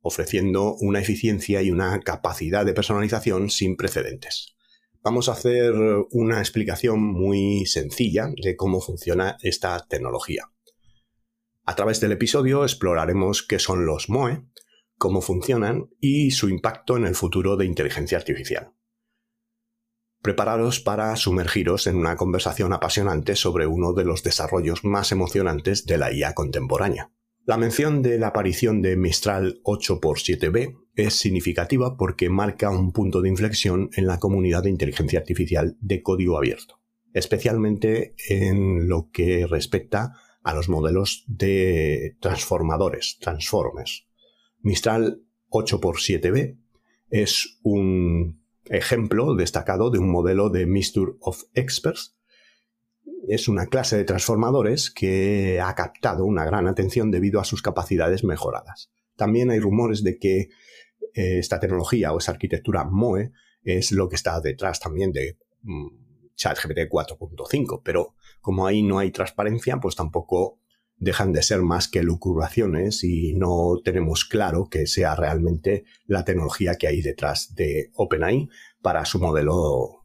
ofreciendo 0.00 0.74
una 0.80 1.00
eficiencia 1.00 1.62
y 1.62 1.70
una 1.70 2.00
capacidad 2.00 2.66
de 2.66 2.74
personalización 2.74 3.50
sin 3.50 3.76
precedentes. 3.76 4.54
Vamos 5.02 5.28
a 5.28 5.32
hacer 5.32 5.74
una 6.10 6.38
explicación 6.38 7.02
muy 7.02 7.66
sencilla 7.66 8.28
de 8.40 8.56
cómo 8.56 8.80
funciona 8.80 9.36
esta 9.42 9.84
tecnología. 9.88 10.44
A 11.64 11.74
través 11.74 12.00
del 12.00 12.12
episodio 12.12 12.62
exploraremos 12.62 13.42
qué 13.42 13.58
son 13.58 13.86
los 13.86 14.08
MOE, 14.08 14.44
cómo 14.98 15.20
funcionan 15.20 15.88
y 16.00 16.30
su 16.30 16.48
impacto 16.48 16.96
en 16.96 17.06
el 17.06 17.14
futuro 17.14 17.56
de 17.56 17.66
inteligencia 17.66 18.18
artificial 18.18 18.72
prepararos 20.22 20.80
para 20.80 21.14
sumergiros 21.16 21.86
en 21.86 21.96
una 21.96 22.16
conversación 22.16 22.72
apasionante 22.72 23.36
sobre 23.36 23.66
uno 23.66 23.92
de 23.92 24.04
los 24.04 24.22
desarrollos 24.22 24.84
más 24.84 25.12
emocionantes 25.12 25.84
de 25.84 25.98
la 25.98 26.12
IA 26.12 26.32
contemporánea. 26.34 27.10
La 27.44 27.56
mención 27.56 28.02
de 28.02 28.18
la 28.18 28.28
aparición 28.28 28.82
de 28.82 28.96
Mistral 28.96 29.60
8x7b 29.64 30.78
es 30.94 31.14
significativa 31.14 31.96
porque 31.96 32.30
marca 32.30 32.70
un 32.70 32.92
punto 32.92 33.20
de 33.20 33.30
inflexión 33.30 33.90
en 33.96 34.06
la 34.06 34.20
comunidad 34.20 34.62
de 34.62 34.70
inteligencia 34.70 35.18
artificial 35.18 35.76
de 35.80 36.02
código 36.02 36.38
abierto. 36.38 36.78
especialmente 37.14 38.14
en 38.30 38.88
lo 38.88 39.10
que 39.12 39.46
respecta 39.46 40.14
a 40.42 40.54
los 40.54 40.70
modelos 40.70 41.24
de 41.26 42.16
transformadores, 42.20 43.18
transformers. 43.20 44.06
Mistral 44.60 45.20
8x7b 45.50 46.58
es 47.10 47.58
un 47.62 48.41
ejemplo 48.66 49.34
destacado 49.34 49.90
de 49.90 49.98
un 49.98 50.10
modelo 50.10 50.50
de 50.50 50.66
Mixture 50.66 51.12
of 51.20 51.42
Experts. 51.54 52.16
Es 53.28 53.48
una 53.48 53.66
clase 53.66 53.96
de 53.96 54.04
transformadores 54.04 54.90
que 54.90 55.60
ha 55.60 55.74
captado 55.74 56.24
una 56.24 56.44
gran 56.44 56.66
atención 56.66 57.10
debido 57.10 57.40
a 57.40 57.44
sus 57.44 57.62
capacidades 57.62 58.24
mejoradas. 58.24 58.92
También 59.16 59.50
hay 59.50 59.60
rumores 59.60 60.02
de 60.02 60.18
que 60.18 60.48
eh, 61.14 61.38
esta 61.38 61.60
tecnología 61.60 62.12
o 62.12 62.18
esa 62.18 62.32
arquitectura 62.32 62.84
MOE 62.84 63.32
es 63.62 63.92
lo 63.92 64.08
que 64.08 64.16
está 64.16 64.40
detrás 64.40 64.80
también 64.80 65.12
de 65.12 65.38
mm, 65.62 66.34
ChatGPT 66.34 66.88
4.5, 66.90 67.82
pero 67.84 68.14
como 68.40 68.66
ahí 68.66 68.82
no 68.82 68.98
hay 68.98 69.10
transparencia, 69.10 69.78
pues 69.78 69.94
tampoco 69.94 70.61
dejan 70.96 71.32
de 71.32 71.42
ser 71.42 71.62
más 71.62 71.88
que 71.88 72.02
lucubraciones 72.02 73.02
y 73.04 73.34
no 73.34 73.80
tenemos 73.84 74.24
claro 74.24 74.68
que 74.70 74.86
sea 74.86 75.16
realmente 75.16 75.84
la 76.06 76.24
tecnología 76.24 76.76
que 76.76 76.86
hay 76.86 77.02
detrás 77.02 77.54
de 77.54 77.90
OpenAI 77.94 78.48
para 78.80 79.04
su 79.04 79.18
modelo 79.18 80.04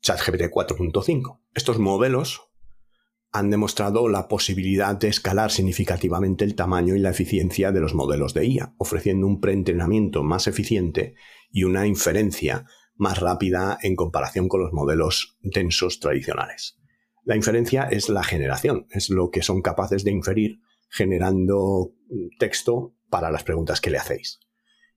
ChatGPT 0.00 0.42
4.5. 0.52 1.40
Estos 1.54 1.78
modelos 1.78 2.42
han 3.32 3.50
demostrado 3.50 4.08
la 4.08 4.28
posibilidad 4.28 4.96
de 4.96 5.08
escalar 5.08 5.50
significativamente 5.50 6.44
el 6.44 6.54
tamaño 6.54 6.94
y 6.94 7.00
la 7.00 7.10
eficiencia 7.10 7.72
de 7.72 7.80
los 7.80 7.94
modelos 7.94 8.32
de 8.32 8.46
IA, 8.46 8.74
ofreciendo 8.78 9.26
un 9.26 9.40
preentrenamiento 9.40 10.22
más 10.22 10.46
eficiente 10.46 11.16
y 11.50 11.64
una 11.64 11.86
inferencia 11.86 12.64
más 12.94 13.20
rápida 13.20 13.78
en 13.82 13.94
comparación 13.94 14.48
con 14.48 14.62
los 14.62 14.72
modelos 14.72 15.36
densos 15.42 16.00
tradicionales. 16.00 16.78
La 17.26 17.34
inferencia 17.34 17.88
es 17.90 18.08
la 18.08 18.22
generación, 18.22 18.86
es 18.90 19.10
lo 19.10 19.32
que 19.32 19.42
son 19.42 19.60
capaces 19.60 20.04
de 20.04 20.12
inferir 20.12 20.60
generando 20.88 21.92
texto 22.38 22.94
para 23.10 23.32
las 23.32 23.42
preguntas 23.42 23.80
que 23.80 23.90
le 23.90 23.98
hacéis. 23.98 24.38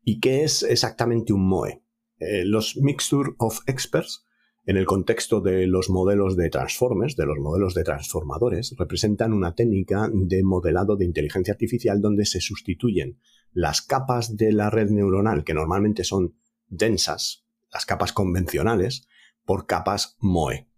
¿Y 0.04 0.20
qué 0.20 0.44
es 0.44 0.62
exactamente 0.62 1.34
un 1.34 1.48
MOE? 1.48 1.82
Eh, 2.20 2.46
los 2.46 2.78
Mixture 2.78 3.32
of 3.40 3.62
Experts, 3.66 4.28
en 4.68 4.78
el 4.78 4.86
contexto 4.86 5.42
de 5.42 5.66
los 5.66 5.90
modelos 5.90 6.38
de 6.38 6.52
transformers, 6.52 7.16
de 7.16 7.26
los 7.26 7.40
modelos 7.40 7.74
de 7.74 7.84
transformadores, 7.84 8.76
representan 8.78 9.34
una 9.34 9.56
técnica 9.56 10.08
de 10.14 10.44
modelado 10.44 10.98
de 10.98 11.06
inteligencia 11.06 11.54
artificial 11.54 12.00
donde 12.00 12.26
se 12.26 12.42
sustituyen 12.42 13.18
las 13.54 13.82
capas 13.82 14.38
de 14.38 14.52
la 14.52 14.70
red 14.70 14.92
neuronal, 14.92 15.44
que 15.44 15.56
normalmente 15.56 16.04
son 16.04 16.36
densas, 16.68 17.48
las 17.74 17.88
capas 17.88 18.14
convencionales, 18.14 19.08
por 19.46 19.66
capas 19.66 20.16
MOE. 20.20 20.69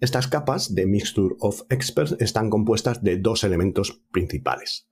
Estas 0.00 0.28
capas 0.28 0.74
de 0.74 0.86
Mixture 0.86 1.36
of 1.38 1.62
Experts 1.70 2.16
están 2.18 2.50
compuestas 2.50 3.02
de 3.02 3.16
dos 3.18 3.44
elementos 3.44 4.02
principales. 4.10 4.88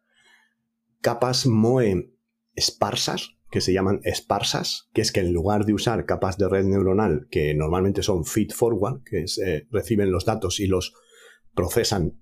Capas 1.00 1.46
MOE 1.46 2.14
esparsas, 2.54 3.36
que 3.50 3.60
se 3.60 3.72
llaman 3.72 4.00
esparsas, 4.04 4.88
que 4.94 5.02
es 5.02 5.12
que 5.12 5.20
en 5.20 5.32
lugar 5.32 5.66
de 5.66 5.74
usar 5.74 6.06
capas 6.06 6.38
de 6.38 6.48
red 6.48 6.64
neuronal 6.64 7.26
que 7.30 7.54
normalmente 7.54 8.02
son 8.02 8.24
feed 8.24 8.52
forward, 8.52 9.02
que 9.04 9.24
eh, 9.44 9.66
reciben 9.70 10.10
los 10.10 10.24
datos 10.24 10.60
y 10.60 10.66
los 10.66 10.94
procesan 11.54 12.18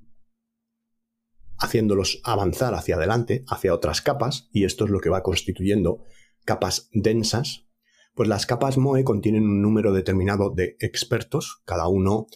haciéndolos 1.59 2.21
avanzar 2.25 2.75
hacia 2.75 2.97
adelante, 2.97 3.45
hacia 3.49 3.75
otras 3.75 4.01
capas, 4.01 4.49
y 4.53 4.65
esto 4.65 4.87
es 4.87 4.91
lo 4.91 5.01
que 5.01 5.11
va 5.11 5.23
constituyendo 5.23 6.03
capas 6.45 6.89
densas, 6.93 7.67
pues 8.15 8.29
las 8.29 8.47
capas 8.47 8.79
MOE 8.79 9.05
contienen 9.05 9.45
un 9.45 9.63
número 9.63 9.93
determinado 9.93 10.51
de 10.51 10.77
expertos, 10.81 11.63
cada 11.65 11.87
uno 11.87 12.27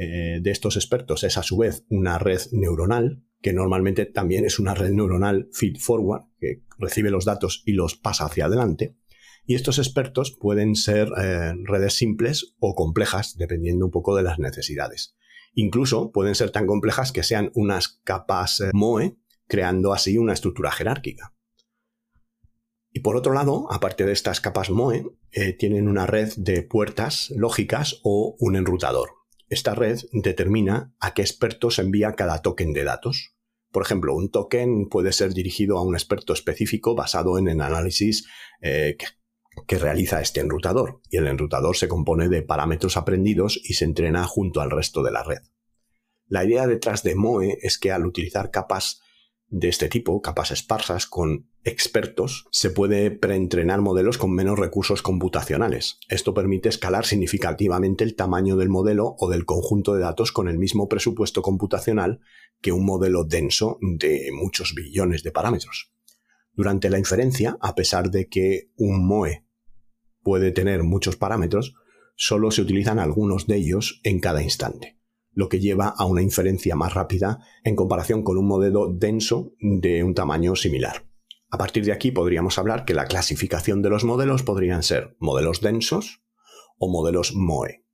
eh, 0.00 0.38
de 0.40 0.52
estos 0.52 0.76
expertos 0.76 1.24
es 1.24 1.36
a 1.38 1.42
su 1.42 1.58
vez 1.58 1.84
una 1.88 2.20
red 2.20 2.40
neuronal, 2.52 3.24
que 3.42 3.52
normalmente 3.52 4.06
también 4.06 4.44
es 4.44 4.60
una 4.60 4.72
red 4.72 4.92
neuronal 4.92 5.48
feed 5.52 5.76
forward, 5.80 6.22
que 6.38 6.62
recibe 6.78 7.10
los 7.10 7.24
datos 7.24 7.64
y 7.66 7.72
los 7.72 7.96
pasa 7.96 8.26
hacia 8.26 8.44
adelante. 8.44 8.96
Y 9.44 9.56
estos 9.56 9.78
expertos 9.78 10.36
pueden 10.38 10.76
ser 10.76 11.10
eh, 11.20 11.52
redes 11.64 11.94
simples 11.94 12.54
o 12.60 12.76
complejas, 12.76 13.36
dependiendo 13.36 13.86
un 13.86 13.90
poco 13.90 14.14
de 14.14 14.22
las 14.22 14.38
necesidades. 14.38 15.16
Incluso 15.54 16.12
pueden 16.12 16.36
ser 16.36 16.52
tan 16.52 16.66
complejas 16.66 17.10
que 17.10 17.24
sean 17.24 17.50
unas 17.54 18.00
capas 18.04 18.60
eh, 18.60 18.70
MOE, 18.72 19.18
creando 19.48 19.92
así 19.92 20.16
una 20.16 20.32
estructura 20.34 20.70
jerárquica. 20.70 21.34
Y 22.92 23.00
por 23.00 23.16
otro 23.16 23.32
lado, 23.32 23.66
aparte 23.72 24.04
de 24.04 24.12
estas 24.12 24.40
capas 24.40 24.70
MOE, 24.70 25.04
tienen 25.58 25.88
una 25.88 26.06
red 26.06 26.32
de 26.36 26.62
puertas 26.62 27.30
lógicas 27.36 28.00
o 28.02 28.36
un 28.38 28.56
enrutador. 28.56 29.17
Esta 29.48 29.74
red 29.74 30.00
determina 30.12 30.94
a 31.00 31.14
qué 31.14 31.22
expertos 31.22 31.78
envía 31.78 32.12
cada 32.14 32.42
token 32.42 32.72
de 32.72 32.84
datos. 32.84 33.34
Por 33.70 33.82
ejemplo, 33.82 34.14
un 34.14 34.30
token 34.30 34.88
puede 34.88 35.12
ser 35.12 35.32
dirigido 35.32 35.78
a 35.78 35.82
un 35.82 35.94
experto 35.94 36.32
específico 36.32 36.94
basado 36.94 37.38
en 37.38 37.48
el 37.48 37.60
análisis 37.60 38.26
eh, 38.60 38.96
que, 38.98 39.06
que 39.66 39.78
realiza 39.78 40.20
este 40.20 40.40
enrutador, 40.40 41.00
y 41.10 41.16
el 41.16 41.26
enrutador 41.26 41.76
se 41.76 41.88
compone 41.88 42.28
de 42.28 42.42
parámetros 42.42 42.96
aprendidos 42.96 43.58
y 43.62 43.74
se 43.74 43.84
entrena 43.84 44.24
junto 44.26 44.60
al 44.60 44.70
resto 44.70 45.02
de 45.02 45.12
la 45.12 45.24
red. 45.24 45.42
La 46.26 46.44
idea 46.44 46.66
detrás 46.66 47.02
de 47.02 47.14
MOE 47.14 47.58
es 47.62 47.78
que 47.78 47.90
al 47.90 48.06
utilizar 48.06 48.50
capas 48.50 49.00
de 49.50 49.68
este 49.68 49.88
tipo, 49.88 50.20
capas 50.20 50.50
esparsas 50.50 51.06
con 51.06 51.48
expertos, 51.64 52.46
se 52.50 52.70
puede 52.70 53.10
preentrenar 53.10 53.80
modelos 53.80 54.18
con 54.18 54.32
menos 54.32 54.58
recursos 54.58 55.02
computacionales. 55.02 55.98
Esto 56.08 56.34
permite 56.34 56.68
escalar 56.68 57.06
significativamente 57.06 58.04
el 58.04 58.14
tamaño 58.14 58.56
del 58.56 58.68
modelo 58.68 59.16
o 59.18 59.30
del 59.30 59.46
conjunto 59.46 59.94
de 59.94 60.00
datos 60.00 60.32
con 60.32 60.48
el 60.48 60.58
mismo 60.58 60.88
presupuesto 60.88 61.42
computacional 61.42 62.20
que 62.60 62.72
un 62.72 62.84
modelo 62.84 63.24
denso 63.24 63.78
de 63.80 64.30
muchos 64.32 64.74
billones 64.74 65.22
de 65.22 65.32
parámetros. 65.32 65.92
Durante 66.52 66.90
la 66.90 66.98
inferencia, 66.98 67.56
a 67.60 67.74
pesar 67.74 68.10
de 68.10 68.28
que 68.28 68.70
un 68.76 69.06
MOE 69.06 69.46
puede 70.22 70.52
tener 70.52 70.82
muchos 70.82 71.16
parámetros, 71.16 71.74
solo 72.16 72.50
se 72.50 72.62
utilizan 72.62 72.98
algunos 72.98 73.46
de 73.46 73.56
ellos 73.56 74.00
en 74.02 74.20
cada 74.20 74.42
instante 74.42 74.97
lo 75.32 75.48
que 75.48 75.60
lleva 75.60 75.94
a 75.96 76.04
una 76.04 76.22
inferencia 76.22 76.74
más 76.76 76.94
rápida 76.94 77.38
en 77.64 77.76
comparación 77.76 78.22
con 78.22 78.38
un 78.38 78.46
modelo 78.46 78.92
denso 78.92 79.52
de 79.60 80.02
un 80.02 80.14
tamaño 80.14 80.56
similar. 80.56 81.06
A 81.50 81.58
partir 81.58 81.84
de 81.84 81.92
aquí 81.92 82.10
podríamos 82.10 82.58
hablar 82.58 82.84
que 82.84 82.94
la 82.94 83.06
clasificación 83.06 83.80
de 83.80 83.90
los 83.90 84.04
modelos 84.04 84.42
podrían 84.42 84.82
ser 84.82 85.16
modelos 85.18 85.60
densos 85.60 86.22
o 86.76 86.90
modelos 86.90 87.34
MOE. 87.34 87.84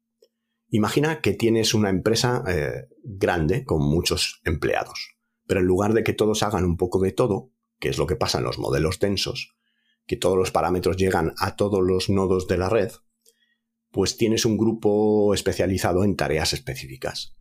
Imagina 0.68 1.20
que 1.20 1.34
tienes 1.34 1.72
una 1.72 1.90
empresa 1.90 2.42
eh, 2.48 2.88
grande 3.04 3.64
con 3.64 3.80
muchos 3.80 4.40
empleados, 4.44 5.16
pero 5.46 5.60
en 5.60 5.66
lugar 5.66 5.92
de 5.92 6.02
que 6.02 6.14
todos 6.14 6.42
hagan 6.42 6.64
un 6.64 6.76
poco 6.76 6.98
de 7.00 7.12
todo, 7.12 7.52
que 7.78 7.90
es 7.90 7.98
lo 7.98 8.06
que 8.06 8.16
pasa 8.16 8.38
en 8.38 8.44
los 8.44 8.58
modelos 8.58 8.98
densos, 8.98 9.54
que 10.06 10.16
todos 10.16 10.36
los 10.36 10.50
parámetros 10.50 10.96
llegan 10.96 11.32
a 11.38 11.54
todos 11.54 11.80
los 11.80 12.10
nodos 12.10 12.48
de 12.48 12.58
la 12.58 12.68
red, 12.68 12.90
pues 13.94 14.16
tienes 14.16 14.44
un 14.44 14.58
grupo 14.58 15.34
especializado 15.34 16.02
en 16.02 16.16
tareas 16.16 16.52
específicas. 16.52 17.36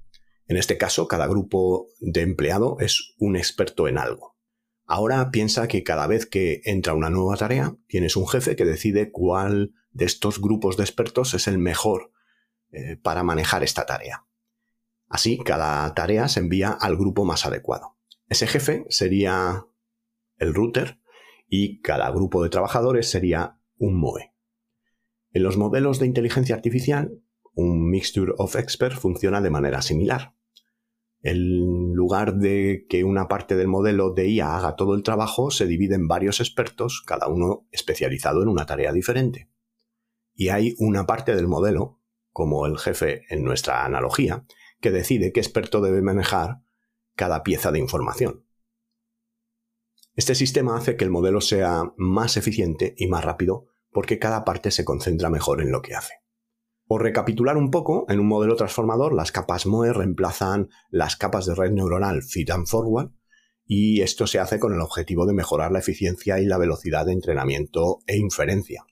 En 0.45 0.55
este 0.55 0.77
caso, 0.77 1.07
cada 1.07 1.25
grupo 1.25 1.87
de 1.99 2.21
empleado 2.21 2.77
es 2.79 3.15
un 3.17 3.35
experto 3.35 3.87
en 3.87 3.97
algo. 3.97 4.37
Ahora 4.85 5.31
piensa 5.31 5.67
que 5.67 5.81
cada 5.81 6.05
vez 6.05 6.27
que 6.27 6.61
entra 6.65 6.93
una 6.93 7.09
nueva 7.09 7.37
tarea, 7.37 7.75
tienes 7.87 8.15
un 8.15 8.27
jefe 8.27 8.55
que 8.55 8.65
decide 8.65 9.11
cuál 9.11 9.73
de 9.93 10.05
estos 10.05 10.39
grupos 10.39 10.77
de 10.77 10.83
expertos 10.83 11.33
es 11.33 11.47
el 11.47 11.57
mejor 11.57 12.11
eh, 12.71 12.97
para 13.01 13.23
manejar 13.23 13.63
esta 13.63 13.87
tarea. 13.87 14.27
Así, 15.07 15.39
cada 15.39 15.91
tarea 15.95 16.27
se 16.27 16.39
envía 16.39 16.69
al 16.69 16.97
grupo 16.97 17.25
más 17.25 17.47
adecuado. 17.47 17.97
Ese 18.29 18.45
jefe 18.45 18.85
sería 18.89 19.65
el 20.37 20.53
router 20.53 20.99
y 21.47 21.81
cada 21.81 22.11
grupo 22.11 22.43
de 22.43 22.49
trabajadores 22.49 23.09
sería 23.09 23.57
un 23.77 23.95
MOE. 23.99 24.32
En 25.33 25.41
los 25.41 25.57
modelos 25.57 25.97
de 25.97 26.05
inteligencia 26.05 26.55
artificial, 26.55 27.19
un 27.55 27.89
Mixture 27.89 28.33
of 28.37 28.55
Experts 28.55 28.99
funciona 28.99 29.41
de 29.41 29.49
manera 29.49 29.81
similar. 29.81 30.35
En 31.21 31.93
lugar 31.93 32.35
de 32.35 32.85
que 32.87 33.03
una 33.03 33.27
parte 33.27 33.55
del 33.55 33.67
modelo 33.67 34.11
de 34.11 34.27
IA 34.27 34.57
haga 34.57 34.75
todo 34.75 34.93
el 34.93 35.01
trabajo, 35.01 35.49
se 35.49 35.65
divide 35.65 35.95
en 35.95 36.07
varios 36.07 36.39
expertos, 36.39 37.01
cada 37.05 37.27
uno 37.29 37.67
especializado 37.71 38.43
en 38.43 38.49
una 38.49 38.67
tarea 38.67 38.93
diferente. 38.93 39.49
Y 40.35 40.49
hay 40.49 40.75
una 40.77 41.07
parte 41.07 41.35
del 41.35 41.47
modelo, 41.47 41.99
como 42.31 42.67
el 42.67 42.77
jefe 42.77 43.23
en 43.29 43.43
nuestra 43.43 43.85
analogía, 43.85 44.45
que 44.81 44.91
decide 44.91 45.31
qué 45.31 45.39
experto 45.39 45.81
debe 45.81 46.03
manejar 46.03 46.61
cada 47.15 47.41
pieza 47.41 47.71
de 47.71 47.79
información. 47.79 48.45
Este 50.15 50.35
sistema 50.35 50.77
hace 50.77 50.95
que 50.95 51.05
el 51.05 51.11
modelo 51.11 51.41
sea 51.41 51.91
más 51.97 52.37
eficiente 52.37 52.93
y 52.97 53.07
más 53.07 53.23
rápido 53.23 53.72
porque 53.93 54.19
cada 54.19 54.43
parte 54.43 54.71
se 54.71 54.85
concentra 54.85 55.29
mejor 55.29 55.61
en 55.61 55.71
lo 55.71 55.81
que 55.81 55.95
hace. 55.95 56.13
Por 56.85 57.03
recapitular 57.03 57.57
un 57.57 57.71
poco, 57.71 58.05
en 58.09 58.19
un 58.19 58.27
modelo 58.27 58.55
transformador 58.55 59.13
las 59.13 59.31
capas 59.31 59.65
MOE 59.65 59.93
reemplazan 59.93 60.69
las 60.89 61.15
capas 61.15 61.45
de 61.45 61.55
red 61.55 61.71
neuronal 61.71 62.23
feed 62.23 62.49
and 62.49 62.67
forward 62.67 63.11
y 63.65 64.01
esto 64.01 64.27
se 64.27 64.39
hace 64.39 64.59
con 64.59 64.73
el 64.73 64.81
objetivo 64.81 65.25
de 65.25 65.33
mejorar 65.33 65.71
la 65.71 65.79
eficiencia 65.79 66.39
y 66.39 66.45
la 66.45 66.57
velocidad 66.57 67.05
de 67.05 67.13
entrenamiento 67.13 67.99
e 68.07 68.17
inferencia. 68.17 68.85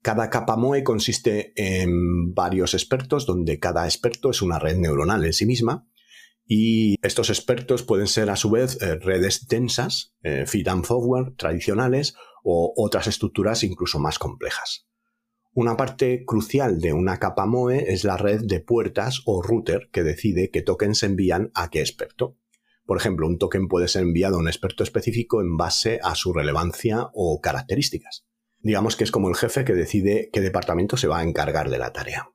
Cada 0.00 0.30
capa 0.30 0.56
MOE 0.56 0.84
consiste 0.84 1.52
en 1.56 2.32
varios 2.32 2.72
expertos, 2.72 3.26
donde 3.26 3.58
cada 3.58 3.84
experto 3.84 4.30
es 4.30 4.42
una 4.42 4.58
red 4.58 4.76
neuronal 4.76 5.24
en 5.24 5.32
sí 5.32 5.44
misma, 5.44 5.86
y 6.46 6.94
estos 7.02 7.28
expertos 7.28 7.82
pueden 7.82 8.06
ser 8.06 8.30
a 8.30 8.36
su 8.36 8.50
vez 8.50 8.80
eh, 8.80 8.96
redes 8.96 9.48
densas, 9.48 10.14
eh, 10.22 10.46
feed 10.46 10.68
and 10.68 10.84
forward 10.84 11.36
tradicionales 11.36 12.14
o 12.44 12.72
otras 12.76 13.06
estructuras 13.06 13.64
incluso 13.64 13.98
más 13.98 14.18
complejas. 14.18 14.88
Una 15.54 15.76
parte 15.76 16.24
crucial 16.24 16.80
de 16.80 16.92
una 16.92 17.18
capa 17.18 17.46
MOE 17.46 17.92
es 17.92 18.04
la 18.04 18.16
red 18.16 18.42
de 18.44 18.60
puertas 18.60 19.22
o 19.24 19.42
router 19.42 19.88
que 19.90 20.04
decide 20.04 20.50
qué 20.50 20.62
tokens 20.62 20.98
se 20.98 21.06
envían 21.06 21.50
a 21.54 21.68
qué 21.68 21.80
experto. 21.80 22.36
Por 22.84 22.96
ejemplo, 22.96 23.26
un 23.26 23.38
token 23.38 23.66
puede 23.66 23.88
ser 23.88 24.02
enviado 24.02 24.36
a 24.36 24.38
un 24.38 24.48
experto 24.48 24.82
específico 24.82 25.40
en 25.40 25.56
base 25.56 26.00
a 26.02 26.14
su 26.14 26.32
relevancia 26.32 27.10
o 27.12 27.40
características. 27.40 28.24
Digamos 28.60 28.96
que 28.96 29.04
es 29.04 29.10
como 29.10 29.28
el 29.28 29.36
jefe 29.36 29.64
que 29.64 29.74
decide 29.74 30.30
qué 30.32 30.40
departamento 30.40 30.96
se 30.96 31.08
va 31.08 31.18
a 31.18 31.24
encargar 31.24 31.70
de 31.70 31.78
la 31.78 31.92
tarea. 31.92 32.30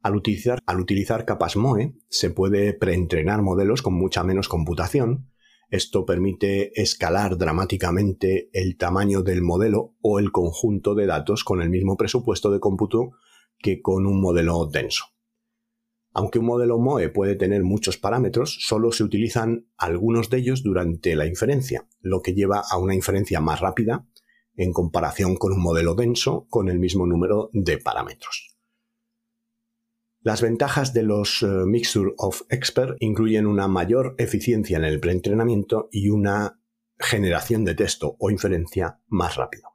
Al 0.00 0.16
utilizar, 0.16 0.58
al 0.66 0.80
utilizar 0.80 1.24
capas 1.24 1.56
MOE 1.56 1.94
se 2.08 2.30
puede 2.30 2.74
preentrenar 2.74 3.40
modelos 3.42 3.82
con 3.82 3.94
mucha 3.94 4.24
menos 4.24 4.48
computación 4.48 5.31
esto 5.72 6.04
permite 6.04 6.78
escalar 6.80 7.38
dramáticamente 7.38 8.50
el 8.52 8.76
tamaño 8.76 9.22
del 9.22 9.40
modelo 9.40 9.96
o 10.02 10.18
el 10.18 10.30
conjunto 10.30 10.94
de 10.94 11.06
datos 11.06 11.44
con 11.44 11.62
el 11.62 11.70
mismo 11.70 11.96
presupuesto 11.96 12.50
de 12.50 12.60
cómputo 12.60 13.12
que 13.58 13.80
con 13.80 14.06
un 14.06 14.20
modelo 14.20 14.66
denso. 14.66 15.06
Aunque 16.12 16.38
un 16.38 16.44
modelo 16.44 16.78
MOE 16.78 17.08
puede 17.08 17.36
tener 17.36 17.62
muchos 17.62 17.96
parámetros, 17.96 18.58
solo 18.60 18.92
se 18.92 19.02
utilizan 19.02 19.66
algunos 19.78 20.28
de 20.28 20.40
ellos 20.40 20.62
durante 20.62 21.16
la 21.16 21.26
inferencia, 21.26 21.88
lo 22.00 22.20
que 22.20 22.34
lleva 22.34 22.62
a 22.70 22.76
una 22.76 22.94
inferencia 22.94 23.40
más 23.40 23.60
rápida 23.60 24.06
en 24.54 24.74
comparación 24.74 25.36
con 25.36 25.54
un 25.54 25.62
modelo 25.62 25.94
denso 25.94 26.46
con 26.50 26.68
el 26.68 26.78
mismo 26.78 27.06
número 27.06 27.48
de 27.54 27.78
parámetros. 27.78 28.51
Las 30.24 30.40
ventajas 30.40 30.94
de 30.94 31.02
los 31.02 31.42
eh, 31.42 31.46
Mixture 31.66 32.12
of 32.16 32.42
Expert 32.48 32.96
incluyen 33.00 33.44
una 33.44 33.66
mayor 33.66 34.14
eficiencia 34.18 34.76
en 34.76 34.84
el 34.84 35.00
preentrenamiento 35.00 35.88
y 35.90 36.10
una 36.10 36.60
generación 36.96 37.64
de 37.64 37.74
texto 37.74 38.14
o 38.20 38.30
inferencia 38.30 39.00
más 39.08 39.34
rápido. 39.34 39.70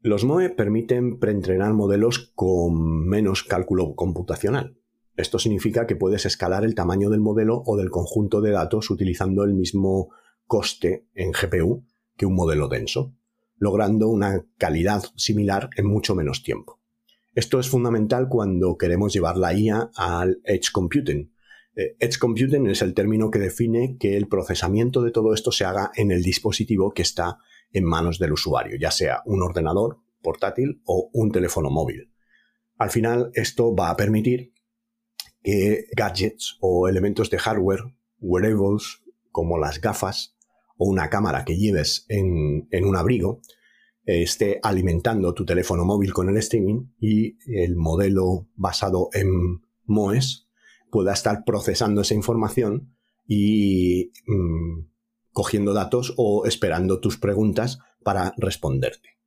Los 0.00 0.26
MOE 0.26 0.50
permiten 0.50 1.18
preentrenar 1.18 1.72
modelos 1.72 2.30
con 2.34 3.08
menos 3.08 3.42
cálculo 3.42 3.94
computacional. 3.94 4.76
Esto 5.16 5.38
significa 5.38 5.86
que 5.86 5.96
puedes 5.96 6.26
escalar 6.26 6.64
el 6.64 6.74
tamaño 6.74 7.08
del 7.08 7.20
modelo 7.22 7.62
o 7.64 7.78
del 7.78 7.90
conjunto 7.90 8.42
de 8.42 8.50
datos 8.50 8.90
utilizando 8.90 9.44
el 9.44 9.54
mismo 9.54 10.10
coste 10.44 11.08
en 11.14 11.32
GPU 11.32 11.86
que 12.18 12.26
un 12.26 12.34
modelo 12.34 12.68
denso, 12.68 13.14
logrando 13.56 14.08
una 14.08 14.44
calidad 14.58 15.02
similar 15.16 15.70
en 15.76 15.86
mucho 15.86 16.14
menos 16.14 16.42
tiempo. 16.42 16.75
Esto 17.36 17.60
es 17.60 17.68
fundamental 17.68 18.30
cuando 18.30 18.78
queremos 18.78 19.12
llevar 19.12 19.36
la 19.36 19.52
IA 19.52 19.90
al 19.94 20.40
Edge 20.42 20.70
Computing. 20.72 21.34
Eh, 21.74 21.94
edge 22.00 22.18
Computing 22.18 22.66
es 22.68 22.80
el 22.80 22.94
término 22.94 23.30
que 23.30 23.38
define 23.38 23.98
que 24.00 24.16
el 24.16 24.26
procesamiento 24.26 25.02
de 25.02 25.10
todo 25.10 25.34
esto 25.34 25.52
se 25.52 25.66
haga 25.66 25.90
en 25.96 26.10
el 26.10 26.22
dispositivo 26.22 26.92
que 26.92 27.02
está 27.02 27.36
en 27.72 27.84
manos 27.84 28.18
del 28.18 28.32
usuario, 28.32 28.78
ya 28.80 28.90
sea 28.90 29.20
un 29.26 29.42
ordenador 29.42 29.98
portátil 30.22 30.80
o 30.86 31.10
un 31.12 31.30
teléfono 31.30 31.68
móvil. 31.68 32.10
Al 32.78 32.88
final, 32.88 33.30
esto 33.34 33.76
va 33.76 33.90
a 33.90 33.98
permitir 33.98 34.54
que 35.42 35.88
gadgets 35.94 36.56
o 36.62 36.88
elementos 36.88 37.28
de 37.28 37.36
hardware, 37.36 37.82
wearables, 38.18 39.02
como 39.30 39.58
las 39.58 39.82
gafas 39.82 40.38
o 40.78 40.88
una 40.88 41.10
cámara 41.10 41.44
que 41.44 41.58
lleves 41.58 42.06
en, 42.08 42.66
en 42.70 42.86
un 42.86 42.96
abrigo, 42.96 43.42
esté 44.06 44.60
alimentando 44.62 45.34
tu 45.34 45.44
teléfono 45.44 45.84
móvil 45.84 46.12
con 46.12 46.28
el 46.28 46.36
streaming 46.36 46.92
y 47.00 47.36
el 47.52 47.76
modelo 47.76 48.48
basado 48.54 49.10
en 49.12 49.60
MOES 49.84 50.46
pueda 50.90 51.12
estar 51.12 51.44
procesando 51.44 52.02
esa 52.02 52.14
información 52.14 52.96
y 53.26 54.12
mm, 54.26 54.86
cogiendo 55.32 55.74
datos 55.74 56.14
o 56.16 56.46
esperando 56.46 57.00
tus 57.00 57.18
preguntas 57.18 57.78
para 58.02 58.32
responderte. 58.36 59.18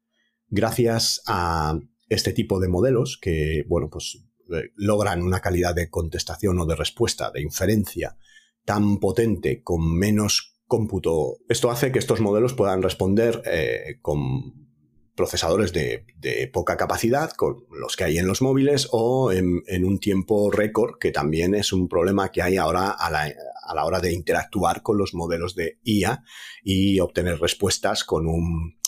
Gracias 0.48 1.22
a 1.28 1.78
este 2.08 2.34
tipo 2.34 2.60
de 2.60 2.70
modelos 2.70 3.20
que, 3.22 3.66
bueno, 3.68 3.90
pues 3.90 4.18
eh, 4.52 4.72
logran 4.76 5.22
una 5.22 5.42
calidad 5.42 5.76
de 5.76 5.90
contestación 5.90 6.60
o 6.60 6.66
de 6.66 6.76
respuesta, 6.76 7.30
de 7.32 7.42
inferencia 7.42 8.18
tan 8.66 9.00
potente 9.00 9.62
con 9.62 9.94
menos 9.96 10.58
cómputo. 10.66 11.38
Esto 11.50 11.70
hace 11.70 11.92
que 11.92 12.00
estos 12.00 12.22
modelos 12.22 12.54
puedan 12.54 12.82
responder 12.82 13.42
eh, 13.46 13.98
con 14.02 14.69
procesadores 15.20 15.74
de, 15.74 16.50
poca 16.54 16.78
capacidad, 16.78 17.32
con 17.32 17.66
los 17.78 17.98
que 17.98 18.06
hay 18.06 18.20
en 18.20 18.26
los 18.26 18.42
móviles, 18.42 18.88
o 18.94 19.34
en, 19.34 19.84
un 19.84 20.00
tiempo 20.00 20.50
récord, 20.50 20.98
que 20.98 21.12
también 21.12 21.56
es 21.56 21.74
un 21.74 21.90
problema 21.90 22.32
que 22.32 22.42
hay 22.42 22.56
ahora 22.56 22.92
a 22.92 23.12
la, 23.12 23.86
hora 23.86 24.00
de 24.00 24.14
interactuar 24.14 24.82
con 24.82 24.98
los 24.98 25.14
modelos 25.14 25.56
de 25.56 25.78
IA 25.84 26.24
y 26.64 27.02
obtener 27.02 27.38
respuestas 27.38 28.06
con 28.06 28.28
un 28.28 28.80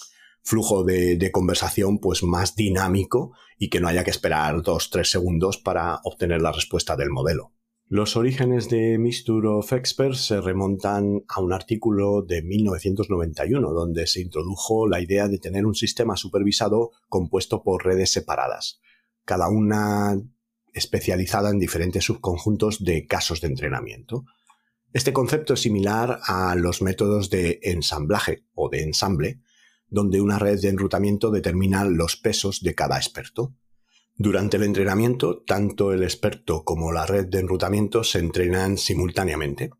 flujo 0.41 0.86
de, 0.86 1.17
de, 1.17 1.32
conversación 1.34 2.00
pues 2.00 2.24
más 2.24 2.56
dinámico 2.56 3.34
y 3.58 3.70
que 3.70 3.82
no 3.82 3.89
haya 3.89 4.06
que 4.06 4.12
esperar 4.12 4.62
dos, 4.62 4.89
tres 4.89 5.12
segundos 5.12 5.58
para 5.58 6.00
obtener 6.06 6.41
la 6.41 6.54
respuesta 6.54 6.96
del 6.96 7.10
modelo. 7.10 7.52
Los 7.94 8.16
orígenes 8.16 8.70
de 8.70 8.98
Mixture 8.98 9.50
of 9.50 9.74
Experts 9.74 10.26
se 10.26 10.40
remontan 10.40 11.26
a 11.28 11.42
un 11.42 11.52
artículo 11.52 12.22
de 12.22 12.42
1991, 12.42 13.70
donde 13.74 14.08
se 14.08 14.22
introdujo 14.22 14.88
la 14.88 15.02
idea 15.02 15.28
de 15.28 15.40
tener 15.40 15.66
un 15.66 15.76
sistema 15.76 16.16
supervisado 16.16 16.92
compuesto 17.10 17.64
por 17.64 17.84
redes 17.84 18.10
separadas, 18.10 18.80
cada 19.26 19.50
una 19.50 20.18
especializada 20.72 21.50
en 21.50 21.60
diferentes 21.60 22.06
subconjuntos 22.06 22.82
de 22.82 23.08
casos 23.08 23.42
de 23.42 23.48
entrenamiento. 23.50 24.24
Este 24.94 25.12
concepto 25.12 25.56
es 25.56 25.60
similar 25.60 26.22
a 26.24 26.56
los 26.56 26.82
métodos 26.82 27.30
de 27.30 27.60
ensamblaje 27.62 28.46
o 28.54 28.70
de 28.70 28.84
ensamble, 28.84 29.42
donde 29.90 30.22
una 30.22 30.40
red 30.40 30.62
de 30.62 30.70
enrutamiento 30.70 31.30
determina 31.30 31.84
los 31.84 32.16
pesos 32.16 32.62
de 32.62 32.74
cada 32.74 32.96
experto. 32.96 33.54
Durante 34.15 34.58
el 34.58 34.63
entrenamiento, 34.63 35.43
tanto 35.43 35.93
el 35.93 36.04
experto 36.04 36.63
como 36.63 36.91
la 36.91 37.06
red 37.06 37.28
de 37.28 37.39
enrutamiento 37.39 38.04
se 38.04 38.19
entrenan 38.19 38.78
simultáneamente. 38.78 39.71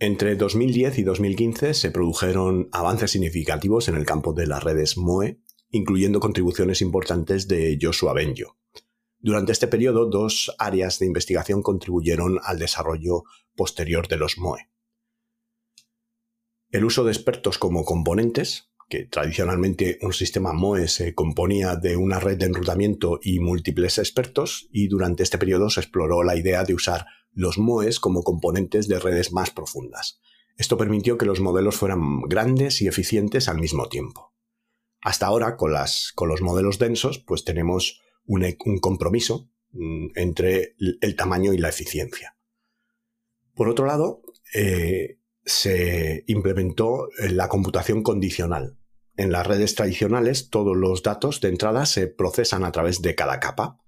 Entre 0.00 0.36
2010 0.36 0.98
y 0.98 1.02
2015 1.02 1.74
se 1.74 1.90
produjeron 1.90 2.68
avances 2.72 3.10
significativos 3.10 3.88
en 3.88 3.96
el 3.96 4.06
campo 4.06 4.32
de 4.32 4.46
las 4.46 4.62
redes 4.62 4.96
MOE, 4.96 5.40
incluyendo 5.70 6.20
contribuciones 6.20 6.82
importantes 6.82 7.48
de 7.48 7.78
Joshua 7.80 8.12
Benjo. 8.12 8.56
Durante 9.20 9.52
este 9.52 9.66
periodo, 9.66 10.06
dos 10.06 10.54
áreas 10.58 10.98
de 11.00 11.06
investigación 11.06 11.62
contribuyeron 11.62 12.38
al 12.44 12.58
desarrollo 12.58 13.24
posterior 13.56 14.06
de 14.06 14.16
los 14.16 14.38
MOE. 14.38 14.68
El 16.70 16.84
uso 16.84 17.02
de 17.02 17.10
expertos 17.10 17.58
como 17.58 17.84
componentes, 17.84 18.70
que 18.88 19.04
tradicionalmente 19.04 19.98
un 20.02 20.12
sistema 20.12 20.52
MOE 20.52 20.88
se 20.88 21.14
componía 21.14 21.76
de 21.76 21.96
una 21.96 22.20
red 22.20 22.38
de 22.38 22.46
enrutamiento 22.46 23.20
y 23.22 23.38
múltiples 23.38 23.98
expertos, 23.98 24.68
y 24.72 24.88
durante 24.88 25.22
este 25.22 25.38
periodo 25.38 25.68
se 25.70 25.80
exploró 25.80 26.22
la 26.22 26.36
idea 26.36 26.64
de 26.64 26.74
usar 26.74 27.06
los 27.32 27.58
MOEs 27.58 28.00
como 28.00 28.22
componentes 28.22 28.88
de 28.88 28.98
redes 28.98 29.32
más 29.32 29.50
profundas. 29.50 30.20
Esto 30.56 30.76
permitió 30.76 31.18
que 31.18 31.26
los 31.26 31.40
modelos 31.40 31.76
fueran 31.76 32.22
grandes 32.22 32.82
y 32.82 32.88
eficientes 32.88 33.48
al 33.48 33.58
mismo 33.58 33.88
tiempo. 33.88 34.34
Hasta 35.00 35.26
ahora, 35.26 35.56
con, 35.56 35.72
las, 35.72 36.12
con 36.14 36.28
los 36.28 36.40
modelos 36.40 36.78
densos, 36.78 37.18
pues 37.18 37.44
tenemos 37.44 38.00
un, 38.24 38.44
compromiso 38.80 39.50
mm, 39.70 40.08
entre 40.16 40.74
el 40.78 41.14
tamaño 41.14 41.52
y 41.52 41.58
la 41.58 41.68
eficiencia. 41.68 42.36
Por 43.54 43.68
otro 43.68 43.86
lado, 43.86 44.22
eh, 44.54 45.18
se 45.44 46.24
implementó 46.26 47.08
la 47.18 47.48
computación 47.48 48.02
condicional, 48.02 48.77
en 49.18 49.32
las 49.32 49.46
redes 49.46 49.74
tradicionales, 49.74 50.48
todos 50.48 50.76
los 50.76 51.02
datos 51.02 51.40
de 51.40 51.48
entrada 51.48 51.86
se 51.86 52.06
procesan 52.06 52.64
a 52.64 52.70
través 52.70 53.02
de 53.02 53.16
cada 53.16 53.40
capa. 53.40 53.80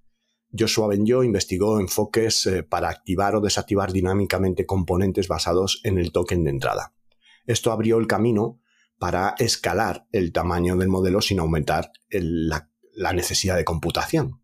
Joshua 0.57 0.89
Benjo 0.89 1.23
investigó 1.23 1.79
enfoques 1.79 2.47
eh, 2.47 2.65
para 2.65 2.89
activar 2.89 3.37
o 3.37 3.41
desactivar 3.41 3.93
dinámicamente 3.93 4.67
componentes 4.67 5.29
basados 5.29 5.81
en 5.85 5.99
el 5.99 6.11
token 6.11 6.43
de 6.43 6.51
entrada. 6.51 6.95
Esto 7.47 7.71
abrió 7.71 7.99
el 7.99 8.09
camino 8.09 8.61
para 8.99 9.37
escalar 9.39 10.09
el 10.11 10.33
tamaño 10.33 10.77
del 10.77 10.89
modelo 10.89 11.21
sin 11.21 11.39
aumentar 11.39 11.93
la, 12.11 12.69
necesidad 13.15 13.57
de 13.57 13.65
computación. 13.65 14.43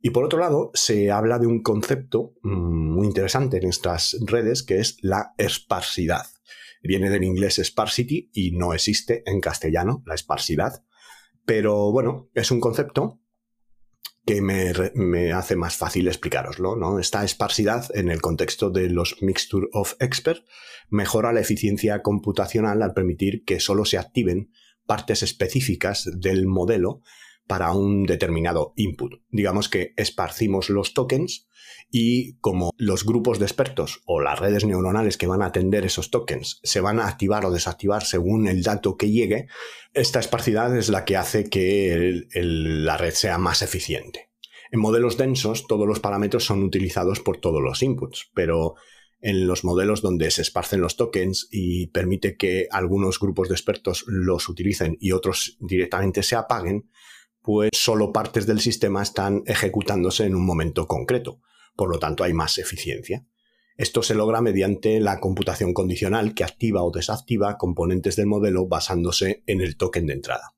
Y 0.00 0.10
por 0.10 0.24
otro 0.24 0.38
lado, 0.38 0.70
se 0.74 1.10
habla 1.10 1.40
de 1.40 1.48
un 1.48 1.60
concepto 1.60 2.34
mm, 2.42 2.94
muy 2.94 3.08
interesante 3.08 3.56
en 3.56 3.68
estas 3.68 4.16
redes 4.26 4.62
que 4.62 4.78
es 4.78 4.98
la 5.02 5.34
esparsidad. 5.38 6.26
Viene 6.82 7.10
del 7.10 7.24
inglés 7.24 7.60
sparsity 7.62 8.30
y 8.32 8.52
no 8.52 8.74
existe 8.74 9.22
en 9.26 9.40
castellano 9.40 10.02
la 10.06 10.14
esparsidad. 10.14 10.84
Pero 11.44 11.92
bueno, 11.92 12.30
es 12.34 12.50
un 12.50 12.60
concepto 12.60 13.20
que 14.24 14.40
me, 14.40 15.32
hace 15.32 15.56
más 15.56 15.76
fácil 15.76 16.06
explicaroslo, 16.06 16.76
¿no? 16.76 16.98
Esta 16.98 17.24
esparsidad, 17.24 17.86
en 17.94 18.08
el 18.08 18.20
contexto 18.20 18.70
de 18.70 18.88
los 18.88 19.20
Mixture 19.20 19.66
of 19.72 19.94
Expert, 19.98 20.44
mejora 20.90 21.32
la 21.32 21.40
eficiencia 21.40 22.02
computacional 22.02 22.82
al 22.82 22.94
permitir 22.94 23.44
que 23.44 23.58
solo 23.58 23.84
se 23.84 23.98
activen 23.98 24.52
partes 24.86 25.22
específicas 25.22 26.08
del 26.14 26.46
modelo 26.46 27.02
para 27.52 27.74
un 27.74 28.04
determinado 28.04 28.72
input. 28.76 29.20
Digamos 29.28 29.68
que 29.68 29.92
esparcimos 29.98 30.70
los 30.70 30.94
tokens 30.94 31.50
y 31.90 32.38
como 32.38 32.70
los 32.78 33.04
grupos 33.04 33.38
de 33.38 33.44
expertos 33.44 34.00
o 34.06 34.22
las 34.22 34.38
redes 34.38 34.64
neuronales 34.64 35.18
que 35.18 35.26
van 35.26 35.42
a 35.42 35.48
atender 35.48 35.84
esos 35.84 36.10
tokens 36.10 36.60
se 36.62 36.80
van 36.80 36.98
a 36.98 37.06
activar 37.06 37.44
o 37.44 37.50
desactivar 37.50 38.04
según 38.04 38.48
el 38.48 38.62
dato 38.62 38.96
que 38.96 39.10
llegue, 39.10 39.48
esta 39.92 40.18
esparcidad 40.18 40.74
es 40.74 40.88
la 40.88 41.04
que 41.04 41.18
hace 41.18 41.50
que 41.50 42.22
la 42.32 42.96
red 42.96 43.12
sea 43.12 43.36
más 43.36 43.60
eficiente. 43.60 44.30
En 44.70 44.80
modelos 44.80 45.18
densos 45.18 45.66
todos 45.66 45.86
los 45.86 46.00
parámetros 46.00 46.46
son 46.46 46.62
utilizados 46.62 47.20
por 47.20 47.36
todos 47.36 47.60
los 47.60 47.82
inputs, 47.82 48.30
pero 48.32 48.76
en 49.20 49.46
los 49.46 49.62
modelos 49.62 50.00
donde 50.00 50.30
se 50.30 50.40
esparcen 50.40 50.80
los 50.80 50.96
tokens 50.96 51.48
y 51.50 51.88
permite 51.88 52.34
que 52.38 52.66
algunos 52.70 53.20
grupos 53.20 53.50
de 53.50 53.56
expertos 53.56 54.04
los 54.06 54.48
utilicen 54.48 54.96
y 55.00 55.12
otros 55.12 55.58
directamente 55.60 56.22
se 56.22 56.34
apaguen, 56.34 56.88
pues 57.42 57.70
solo 57.74 58.12
partes 58.12 58.46
del 58.46 58.60
sistema 58.60 59.02
están 59.02 59.42
ejecutándose 59.46 60.24
en 60.24 60.34
un 60.34 60.46
momento 60.46 60.86
concreto 60.86 61.40
por 61.76 61.90
lo 61.90 61.98
tanto 61.98 62.24
hay 62.24 62.32
más 62.32 62.58
eficiencia. 62.58 63.26
Esto 63.76 64.02
se 64.02 64.14
logra 64.14 64.40
mediante 64.40 65.00
la 65.00 65.18
computación 65.18 65.72
condicional 65.72 66.34
que 66.34 66.44
activa 66.44 66.82
o 66.82 66.90
desactiva 66.90 67.56
componentes 67.56 68.16
del 68.16 68.26
modelo 68.26 68.66
basándose 68.66 69.42
en 69.46 69.60
el 69.60 69.76
token 69.76 70.06
de 70.06 70.12
entrada. 70.12 70.54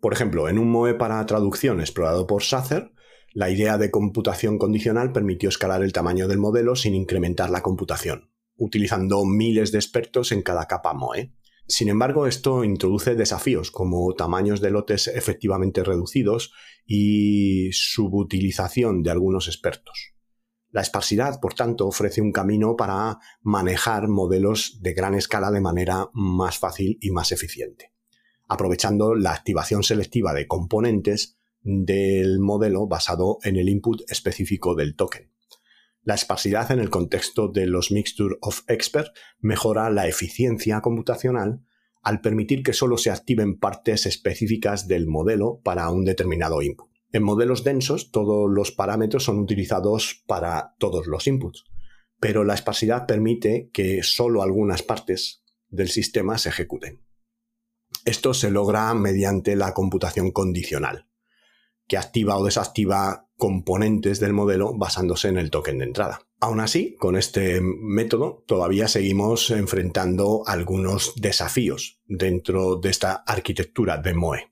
Por 0.00 0.12
ejemplo, 0.12 0.48
en 0.48 0.58
un 0.58 0.70
MOE 0.70 0.94
para 0.94 1.24
traducción 1.26 1.80
explorado 1.80 2.26
por 2.26 2.42
Sather, 2.42 2.92
la 3.32 3.50
idea 3.50 3.78
de 3.78 3.90
computación 3.90 4.58
condicional 4.58 5.12
permitió 5.12 5.48
escalar 5.48 5.82
el 5.82 5.92
tamaño 5.92 6.28
del 6.28 6.38
modelo 6.38 6.76
sin 6.76 6.94
incrementar 6.94 7.50
la 7.50 7.62
computación, 7.62 8.30
utilizando 8.56 9.24
miles 9.24 9.72
de 9.72 9.78
expertos 9.78 10.30
en 10.30 10.42
cada 10.42 10.66
capa 10.66 10.92
MOE. 10.92 11.32
Sin 11.66 11.88
embargo, 11.88 12.26
esto 12.26 12.62
introduce 12.62 13.14
desafíos 13.14 13.70
como 13.70 14.12
tamaños 14.14 14.60
de 14.60 14.70
lotes 14.70 15.08
efectivamente 15.08 15.82
reducidos 15.82 16.52
y 16.84 17.70
subutilización 17.72 19.02
de 19.02 19.10
algunos 19.10 19.48
expertos. 19.48 20.14
La 20.70 20.82
esparsidad, 20.82 21.40
por 21.40 21.54
tanto, 21.54 21.86
ofrece 21.86 22.20
un 22.20 22.32
camino 22.32 22.76
para 22.76 23.18
manejar 23.42 24.08
modelos 24.08 24.80
de 24.82 24.92
gran 24.92 25.14
escala 25.14 25.50
de 25.50 25.60
manera 25.60 26.10
más 26.12 26.58
fácil 26.58 26.98
y 27.00 27.12
más 27.12 27.32
eficiente, 27.32 27.92
aprovechando 28.48 29.14
la 29.14 29.32
activación 29.32 29.84
selectiva 29.84 30.34
de 30.34 30.46
componentes 30.46 31.38
del 31.62 32.40
modelo 32.40 32.86
basado 32.86 33.38
en 33.42 33.56
el 33.56 33.70
input 33.70 34.02
específico 34.10 34.74
del 34.74 34.96
token. 34.96 35.33
La 36.04 36.14
esparsidad 36.14 36.70
en 36.70 36.80
el 36.80 36.90
contexto 36.90 37.48
de 37.48 37.66
los 37.66 37.90
Mixture 37.90 38.36
of 38.42 38.60
Expert 38.68 39.08
mejora 39.40 39.88
la 39.88 40.06
eficiencia 40.06 40.82
computacional 40.82 41.64
al 42.02 42.20
permitir 42.20 42.62
que 42.62 42.74
solo 42.74 42.98
se 42.98 43.10
activen 43.10 43.58
partes 43.58 44.04
específicas 44.04 44.86
del 44.86 45.06
modelo 45.06 45.60
para 45.64 45.88
un 45.88 46.04
determinado 46.04 46.60
input. 46.60 46.90
En 47.12 47.22
modelos 47.22 47.64
densos, 47.64 48.10
todos 48.10 48.50
los 48.50 48.70
parámetros 48.70 49.24
son 49.24 49.38
utilizados 49.38 50.22
para 50.26 50.74
todos 50.78 51.06
los 51.06 51.26
inputs, 51.26 51.64
pero 52.20 52.44
la 52.44 52.52
esparsidad 52.52 53.06
permite 53.06 53.70
que 53.72 54.02
solo 54.02 54.42
algunas 54.42 54.82
partes 54.82 55.42
del 55.68 55.88
sistema 55.88 56.36
se 56.36 56.50
ejecuten. 56.50 57.02
Esto 58.04 58.34
se 58.34 58.50
logra 58.50 58.92
mediante 58.92 59.56
la 59.56 59.72
computación 59.72 60.32
condicional, 60.32 61.08
que 61.86 61.96
activa 61.96 62.36
o 62.36 62.44
desactiva 62.44 63.23
componentes 63.36 64.20
del 64.20 64.32
modelo 64.32 64.76
basándose 64.76 65.28
en 65.28 65.38
el 65.38 65.50
token 65.50 65.78
de 65.78 65.84
entrada. 65.84 66.20
Aún 66.40 66.60
así, 66.60 66.94
con 66.96 67.16
este 67.16 67.60
método 67.60 68.44
todavía 68.46 68.88
seguimos 68.88 69.50
enfrentando 69.50 70.42
algunos 70.46 71.14
desafíos 71.16 72.00
dentro 72.06 72.76
de 72.76 72.90
esta 72.90 73.12
arquitectura 73.26 73.98
de 73.98 74.14
MOE. 74.14 74.50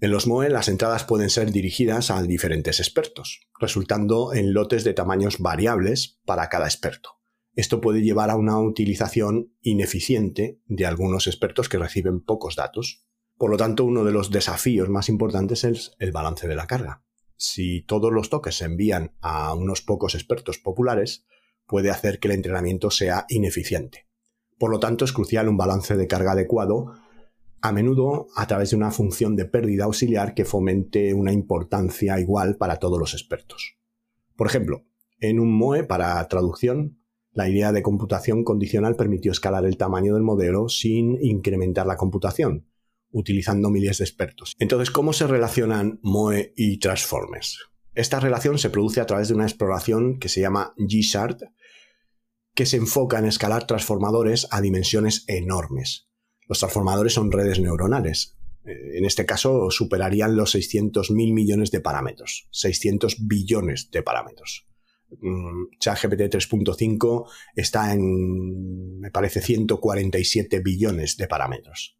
En 0.00 0.10
los 0.10 0.26
MOE 0.26 0.50
las 0.50 0.68
entradas 0.68 1.04
pueden 1.04 1.30
ser 1.30 1.52
dirigidas 1.52 2.10
a 2.10 2.22
diferentes 2.22 2.80
expertos, 2.80 3.40
resultando 3.60 4.34
en 4.34 4.52
lotes 4.52 4.84
de 4.84 4.94
tamaños 4.94 5.38
variables 5.38 6.20
para 6.24 6.48
cada 6.48 6.66
experto. 6.66 7.20
Esto 7.54 7.80
puede 7.80 8.02
llevar 8.02 8.30
a 8.30 8.36
una 8.36 8.58
utilización 8.58 9.54
ineficiente 9.60 10.60
de 10.66 10.86
algunos 10.86 11.26
expertos 11.26 11.68
que 11.68 11.78
reciben 11.78 12.20
pocos 12.20 12.56
datos. 12.56 13.06
Por 13.36 13.50
lo 13.50 13.56
tanto, 13.56 13.84
uno 13.84 14.04
de 14.04 14.12
los 14.12 14.30
desafíos 14.30 14.88
más 14.88 15.08
importantes 15.08 15.64
es 15.64 15.92
el 15.98 16.12
balance 16.12 16.48
de 16.48 16.56
la 16.56 16.66
carga 16.66 17.04
si 17.36 17.82
todos 17.82 18.12
los 18.12 18.30
toques 18.30 18.56
se 18.56 18.64
envían 18.64 19.14
a 19.20 19.54
unos 19.54 19.82
pocos 19.82 20.14
expertos 20.14 20.58
populares, 20.58 21.24
puede 21.66 21.90
hacer 21.90 22.18
que 22.18 22.28
el 22.28 22.34
entrenamiento 22.34 22.90
sea 22.90 23.26
ineficiente. 23.28 24.06
Por 24.58 24.70
lo 24.70 24.78
tanto, 24.78 25.04
es 25.04 25.12
crucial 25.12 25.48
un 25.48 25.56
balance 25.56 25.96
de 25.96 26.06
carga 26.06 26.32
adecuado, 26.32 26.92
a 27.60 27.72
menudo 27.72 28.26
a 28.36 28.46
través 28.46 28.70
de 28.70 28.76
una 28.76 28.90
función 28.90 29.36
de 29.36 29.44
pérdida 29.44 29.84
auxiliar 29.84 30.34
que 30.34 30.44
fomente 30.44 31.14
una 31.14 31.32
importancia 31.32 32.18
igual 32.20 32.56
para 32.56 32.76
todos 32.76 32.98
los 32.98 33.14
expertos. 33.14 33.76
Por 34.36 34.48
ejemplo, 34.48 34.84
en 35.20 35.38
un 35.38 35.56
MOE 35.56 35.84
para 35.84 36.26
traducción, 36.28 36.98
la 37.32 37.48
idea 37.48 37.72
de 37.72 37.82
computación 37.82 38.44
condicional 38.44 38.96
permitió 38.96 39.32
escalar 39.32 39.64
el 39.64 39.76
tamaño 39.76 40.14
del 40.14 40.22
modelo 40.22 40.68
sin 40.68 41.16
incrementar 41.24 41.86
la 41.86 41.96
computación, 41.96 42.66
utilizando 43.12 43.70
miles 43.70 43.98
de 43.98 44.04
expertos. 44.04 44.54
Entonces, 44.58 44.90
¿cómo 44.90 45.12
se 45.12 45.26
relacionan 45.26 46.00
MOE 46.02 46.52
y 46.56 46.78
Transformers? 46.78 47.58
Esta 47.94 48.20
relación 48.20 48.58
se 48.58 48.70
produce 48.70 49.00
a 49.00 49.06
través 49.06 49.28
de 49.28 49.34
una 49.34 49.44
exploración 49.44 50.18
que 50.18 50.28
se 50.28 50.40
llama 50.40 50.74
G-Shard, 50.78 51.38
que 52.54 52.66
se 52.66 52.78
enfoca 52.78 53.18
en 53.18 53.26
escalar 53.26 53.66
transformadores 53.66 54.48
a 54.50 54.60
dimensiones 54.60 55.24
enormes. 55.26 56.08
Los 56.48 56.58
transformadores 56.58 57.12
son 57.12 57.30
redes 57.30 57.60
neuronales. 57.60 58.36
Eh, 58.64 58.98
en 58.98 59.04
este 59.04 59.26
caso, 59.26 59.70
superarían 59.70 60.36
los 60.36 60.54
600.000 60.54 61.12
millones 61.32 61.70
de 61.70 61.80
parámetros, 61.80 62.48
600 62.50 63.26
billones 63.26 63.90
de 63.90 64.02
parámetros. 64.02 64.66
Mm, 65.20 65.76
ChatGPT 65.78 66.20
3.5 66.34 67.30
está 67.54 67.92
en, 67.92 68.98
me 69.00 69.10
parece, 69.10 69.42
147 69.42 70.60
billones 70.60 71.18
de 71.18 71.28
parámetros 71.28 71.98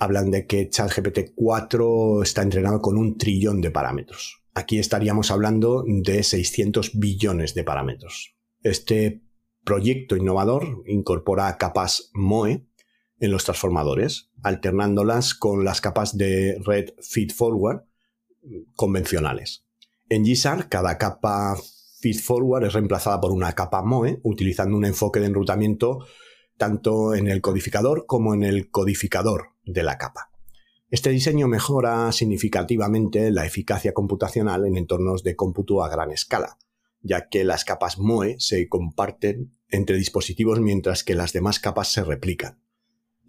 hablan 0.00 0.30
de 0.30 0.46
que 0.46 0.68
ChatGPT 0.68 1.32
4 1.34 2.22
está 2.22 2.42
entrenado 2.42 2.80
con 2.80 2.96
un 2.96 3.18
trillón 3.18 3.60
de 3.60 3.70
parámetros. 3.70 4.42
Aquí 4.54 4.78
estaríamos 4.78 5.30
hablando 5.30 5.84
de 5.86 6.22
600 6.22 6.98
billones 6.98 7.54
de 7.54 7.64
parámetros. 7.64 8.36
Este 8.62 9.22
proyecto 9.64 10.16
innovador 10.16 10.82
incorpora 10.86 11.56
capas 11.56 12.10
MOE 12.12 12.66
en 13.20 13.30
los 13.30 13.44
transformadores, 13.44 14.30
alternándolas 14.42 15.34
con 15.34 15.64
las 15.64 15.80
capas 15.80 16.16
de 16.16 16.60
Red 16.64 16.90
Feed 17.00 17.32
Forward 17.32 17.84
convencionales. 18.74 19.64
En 20.08 20.24
GSAR, 20.24 20.68
cada 20.68 20.98
capa 20.98 21.56
Feed 22.00 22.18
Forward 22.18 22.64
es 22.66 22.72
reemplazada 22.72 23.20
por 23.20 23.30
una 23.30 23.52
capa 23.54 23.82
MOE, 23.82 24.20
utilizando 24.24 24.76
un 24.76 24.84
enfoque 24.84 25.20
de 25.20 25.26
enrutamiento 25.26 26.04
tanto 26.58 27.14
en 27.14 27.28
el 27.28 27.40
codificador 27.40 28.06
como 28.06 28.34
en 28.34 28.42
el 28.42 28.70
codificador 28.70 29.51
de 29.64 29.82
la 29.82 29.98
capa. 29.98 30.32
Este 30.92 31.08
diseño 31.08 31.48
mejora 31.48 32.12
significativamente 32.12 33.30
la 33.30 33.46
eficacia 33.46 33.94
computacional 33.94 34.66
en 34.66 34.76
entornos 34.76 35.22
de 35.22 35.36
cómputo 35.36 35.82
a 35.82 35.88
gran 35.88 36.10
escala, 36.10 36.58
ya 37.00 37.28
que 37.30 37.44
las 37.44 37.64
capas 37.64 37.98
MOE 37.98 38.36
se 38.38 38.68
comparten 38.68 39.56
entre 39.70 39.96
dispositivos 39.96 40.60
mientras 40.60 41.02
que 41.02 41.14
las 41.14 41.32
demás 41.32 41.60
capas 41.60 41.90
se 41.90 42.04
replican. 42.04 42.60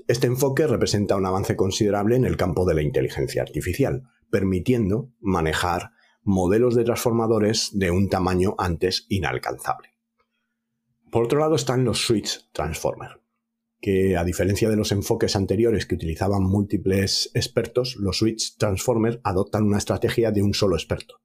Este 0.09 0.27
enfoque 0.27 0.67
representa 0.67 1.15
un 1.15 1.25
avance 1.25 1.55
considerable 1.55 2.17
en 2.17 2.25
el 2.25 2.35
campo 2.35 2.65
de 2.65 2.73
la 2.73 2.81
inteligencia 2.81 3.41
artificial, 3.41 4.03
permitiendo 4.29 5.13
manejar 5.21 5.91
modelos 6.21 6.75
de 6.75 6.83
transformadores 6.83 7.69
de 7.73 7.91
un 7.91 8.09
tamaño 8.09 8.55
antes 8.57 9.05
inalcanzable. 9.07 9.93
Por 11.09 11.23
otro 11.23 11.39
lado 11.39 11.55
están 11.55 11.85
los 11.85 12.05
switch 12.05 12.49
transformer 12.51 13.22
que 13.83 14.15
a 14.15 14.23
diferencia 14.23 14.69
de 14.69 14.77
los 14.77 14.93
enfoques 14.93 15.35
anteriores 15.35 15.85
que 15.85 15.95
utilizaban 15.95 16.41
múltiples 16.41 17.29
expertos, 17.33 17.97
los 17.99 18.19
switch 18.19 18.55
transformer 18.57 19.19
adoptan 19.25 19.65
una 19.65 19.77
estrategia 19.77 20.31
de 20.31 20.41
un 20.41 20.53
solo 20.53 20.77
experto, 20.77 21.15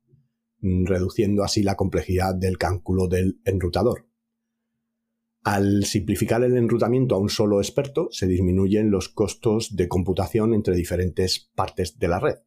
mm, 0.59 0.87
reduciendo 0.87 1.45
así 1.45 1.63
la 1.63 1.77
complejidad 1.77 2.35
del 2.35 2.59
cálculo 2.59 3.07
del 3.07 3.41
enrutador. 3.45 4.09
Al 5.45 5.85
simplificar 5.85 6.43
el 6.43 6.57
enrutamiento 6.57 7.15
a 7.15 7.19
un 7.19 7.29
solo 7.29 7.61
experto, 7.61 8.09
se 8.11 8.27
disminuyen 8.27 8.91
los 8.91 9.09
costos 9.09 9.77
de 9.77 9.87
computación 9.87 10.53
entre 10.53 10.75
diferentes 10.75 11.53
partes 11.55 11.97
de 11.97 12.09
la 12.09 12.19
red. 12.19 12.39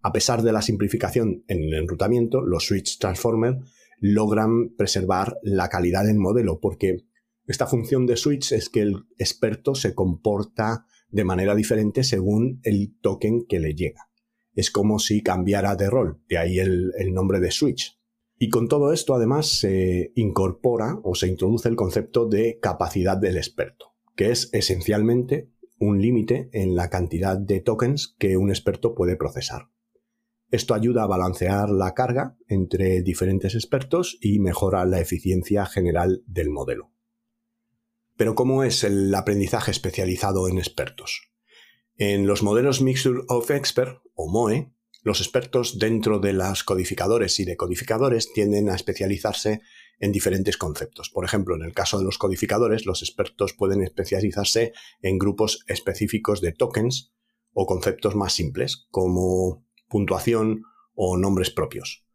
A 0.00 0.12
pesar 0.12 0.40
de 0.40 0.52
la 0.52 0.62
simplificación 0.62 1.44
en 1.46 1.62
el 1.62 1.74
enrutamiento, 1.74 2.40
los 2.40 2.64
switch 2.64 2.98
transformer 2.98 3.58
logran 4.00 4.70
preservar 4.76 5.36
la 5.42 5.68
calidad 5.68 6.06
del 6.06 6.16
modelo 6.16 6.58
porque 6.58 7.05
esta 7.46 7.66
función 7.66 8.06
de 8.06 8.16
switch 8.16 8.52
es 8.52 8.68
que 8.68 8.80
el 8.80 9.04
experto 9.18 9.74
se 9.74 9.94
comporta 9.94 10.86
de 11.10 11.24
manera 11.24 11.54
diferente 11.54 12.02
según 12.02 12.60
el 12.64 12.98
token 13.00 13.46
que 13.46 13.60
le 13.60 13.74
llega. 13.74 14.08
Es 14.54 14.70
como 14.70 14.98
si 14.98 15.22
cambiara 15.22 15.76
de 15.76 15.88
rol, 15.88 16.20
de 16.28 16.38
ahí 16.38 16.58
el, 16.58 16.92
nombre 17.12 17.38
de 17.38 17.52
switch. 17.52 18.00
Y 18.38 18.48
con 18.48 18.68
todo 18.68 18.92
esto 18.92 19.14
además 19.14 19.46
se 19.46 20.12
incorpora 20.16 20.98
o 21.04 21.14
se 21.14 21.28
introduce 21.28 21.68
el 21.68 21.76
concepto 21.76 22.26
de 22.26 22.58
capacidad 22.60 23.16
del 23.16 23.36
experto, 23.36 23.94
que 24.16 24.30
es 24.30 24.50
esencialmente 24.52 25.50
un 25.78 26.00
límite 26.00 26.48
en 26.52 26.74
la 26.74 26.90
cantidad 26.90 27.38
de 27.38 27.60
tokens 27.60 28.14
que 28.18 28.36
un 28.36 28.50
experto 28.50 28.94
puede 28.94 29.16
procesar. 29.16 29.68
Esto 30.50 30.74
ayuda 30.74 31.04
a 31.04 31.08
balancear 31.08 31.70
la 31.70 31.94
carga 31.94 32.36
entre 32.48 33.02
diferentes 33.02 33.54
expertos 33.54 34.18
y 34.20 34.38
mejora 34.38 34.84
la 34.84 35.00
eficiencia 35.00 35.66
general 35.66 36.22
del 36.26 36.50
modelo. 36.50 36.95
Pero 38.16 38.34
¿cómo 38.34 38.64
es 38.64 38.82
el 38.82 39.14
aprendizaje 39.14 39.70
especializado 39.70 40.48
en 40.48 40.58
expertos? 40.58 41.30
En 41.96 42.26
los 42.26 42.42
modelos 42.42 42.80
Mixture 42.80 43.20
of 43.28 43.50
Expert, 43.50 44.00
o 44.14 44.28
MOE, 44.30 44.72
los 45.02 45.20
expertos 45.20 45.78
dentro 45.78 46.18
de 46.18 46.32
las 46.32 46.64
codificadores 46.64 47.38
y 47.40 47.44
decodificadores 47.44 48.32
tienden 48.32 48.70
a 48.70 48.74
especializarse 48.74 49.60
en 50.00 50.12
diferentes 50.12 50.56
conceptos. 50.56 51.10
Por 51.10 51.24
ejemplo, 51.24 51.54
en 51.54 51.62
el 51.62 51.74
caso 51.74 51.98
de 51.98 52.04
los 52.04 52.18
codificadores, 52.18 52.86
los 52.86 53.02
expertos 53.02 53.52
pueden 53.52 53.82
especializarse 53.82 54.72
en 55.02 55.18
grupos 55.18 55.64
específicos 55.68 56.40
de 56.40 56.52
tokens 56.52 57.12
o 57.52 57.66
conceptos 57.66 58.16
más 58.16 58.32
simples, 58.32 58.86
como 58.90 59.64
puntuación 59.88 60.62
o 60.94 61.16
nombres 61.16 61.50
propios. 61.50 62.05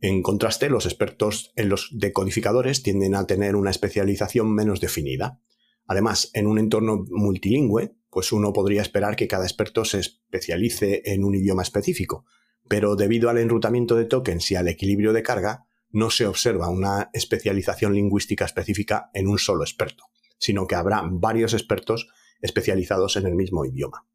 En 0.00 0.22
contraste, 0.22 0.68
los 0.68 0.86
expertos 0.86 1.52
en 1.56 1.68
los 1.68 1.90
decodificadores 1.92 2.82
tienden 2.82 3.16
a 3.16 3.26
tener 3.26 3.56
una 3.56 3.70
especialización 3.70 4.54
menos 4.54 4.80
definida. 4.80 5.40
Además, 5.86 6.30
en 6.34 6.46
un 6.46 6.58
entorno 6.58 7.04
multilingüe, 7.10 7.96
pues 8.10 8.30
uno 8.32 8.52
podría 8.52 8.82
esperar 8.82 9.16
que 9.16 9.26
cada 9.26 9.44
experto 9.44 9.84
se 9.84 9.98
especialice 9.98 11.02
en 11.04 11.24
un 11.24 11.34
idioma 11.34 11.62
específico, 11.62 12.24
pero 12.68 12.94
debido 12.94 13.28
al 13.28 13.38
enrutamiento 13.38 13.96
de 13.96 14.04
tokens 14.04 14.50
y 14.50 14.54
al 14.54 14.68
equilibrio 14.68 15.12
de 15.12 15.22
carga, 15.22 15.66
no 15.90 16.10
se 16.10 16.26
observa 16.26 16.68
una 16.68 17.10
especialización 17.12 17.94
lingüística 17.94 18.44
específica 18.44 19.10
en 19.14 19.26
un 19.26 19.38
solo 19.38 19.64
experto, 19.64 20.04
sino 20.38 20.66
que 20.66 20.74
habrá 20.74 21.02
varios 21.10 21.54
expertos 21.54 22.08
especializados 22.40 23.16
en 23.16 23.26
el 23.26 23.34
mismo 23.34 23.64
idioma. 23.64 24.06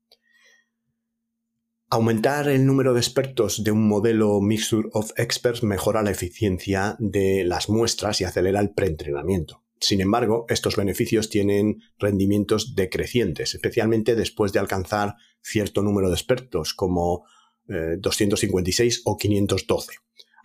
Aumentar 1.94 2.48
el 2.48 2.66
número 2.66 2.96
de 2.96 3.00
expertos 3.02 3.64
de 3.64 3.70
un 3.70 3.88
modelo 3.88 4.42
Mixture 4.42 4.90
of 4.94 5.12
Experts 5.16 5.62
mejora 5.62 6.02
la 6.02 6.10
eficiencia 6.10 6.96
de 6.98 7.44
las 7.44 7.70
muestras 7.70 8.20
y 8.20 8.24
acelera 8.24 8.62
el 8.62 8.72
preentrenamiento. 8.72 9.64
Sin 9.80 10.02
embargo, 10.02 10.48
estos 10.50 10.76
beneficios 10.76 11.30
tienen 11.30 11.84
rendimientos 12.00 12.74
decrecientes, 12.74 13.54
especialmente 13.54 14.16
después 14.16 14.52
de 14.54 14.58
alcanzar 14.58 15.18
cierto 15.44 15.84
número 15.84 16.10
de 16.10 16.16
expertos, 16.16 16.74
como 16.74 17.26
256 17.68 18.98
eh, 18.98 19.02
o 19.06 19.16
512. 19.16 19.94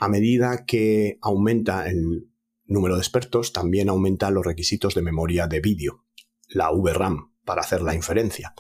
A 0.01 0.09
medida 0.11 0.67
que 0.67 1.17
aumenta 1.23 1.89
el 1.89 2.29
número 2.67 2.97
de 2.97 3.01
expertos, 3.01 3.55
también 3.55 3.89
aumentan 3.89 4.35
los 4.35 4.45
requisitos 4.45 4.95
de 4.95 5.01
memoria 5.01 5.47
de 5.47 5.61
vídeo, 5.61 6.05
la 6.49 6.71
VRAM, 6.71 7.33
para 7.47 7.63
hacer 7.63 7.81
la 7.81 7.95
inferencia. 7.95 8.53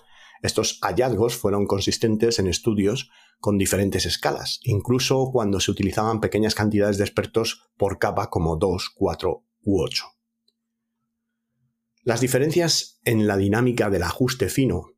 Estos 0.42 0.79
hallazgos 0.83 1.37
fueron 1.37 1.66
consistentes 1.66 2.38
en 2.38 2.46
estudios 2.46 3.11
con 3.40 3.59
diferentes 3.59 4.07
escalas, 4.07 4.61
incluso 4.62 5.31
cuando 5.33 5.61
se 5.61 5.70
utilizaban 5.70 6.20
pequeñas 6.20 6.55
cantidades 6.55 6.98
de 6.98 7.05
expertos 7.05 7.70
por 7.77 7.98
capa 7.98 8.31
como 8.31 8.57
2, 8.57 8.90
4 8.94 9.44
u 9.62 9.83
8. 9.83 10.05
Las 12.03 12.20
diferencias 12.20 13.01
en 13.05 13.27
la 13.27 13.37
dinámica 13.37 13.90
del 13.90 14.03
ajuste 14.03 14.48
fino 14.48 14.94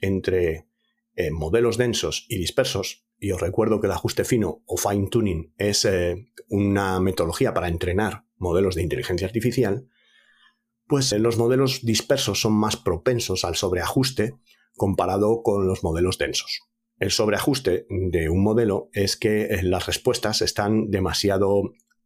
entre 0.00 0.66
eh, 1.14 1.30
modelos 1.30 1.76
densos 1.76 2.26
y 2.28 2.38
dispersos, 2.38 3.06
y 3.18 3.30
os 3.30 3.40
recuerdo 3.40 3.80
que 3.80 3.86
el 3.86 3.92
ajuste 3.92 4.24
fino 4.24 4.62
o 4.66 4.76
fine 4.76 5.08
tuning 5.08 5.54
es 5.58 5.84
eh, 5.84 6.26
una 6.48 7.00
metodología 7.00 7.54
para 7.54 7.68
entrenar 7.68 8.24
modelos 8.36 8.74
de 8.74 8.82
inteligencia 8.82 9.26
artificial, 9.26 9.88
pues 10.86 11.12
eh, 11.12 11.18
los 11.18 11.38
modelos 11.38 11.84
dispersos 11.84 12.40
son 12.40 12.54
más 12.54 12.76
propensos 12.76 13.44
al 13.44 13.54
sobreajuste 13.56 14.34
comparado 14.76 15.42
con 15.42 15.66
los 15.66 15.82
modelos 15.82 16.18
densos. 16.18 16.60
El 16.98 17.10
sobreajuste 17.10 17.86
de 17.88 18.28
un 18.28 18.42
modelo 18.42 18.88
es 18.92 19.16
que 19.16 19.60
las 19.62 19.86
respuestas 19.86 20.42
están 20.42 20.90
demasiado 20.90 21.62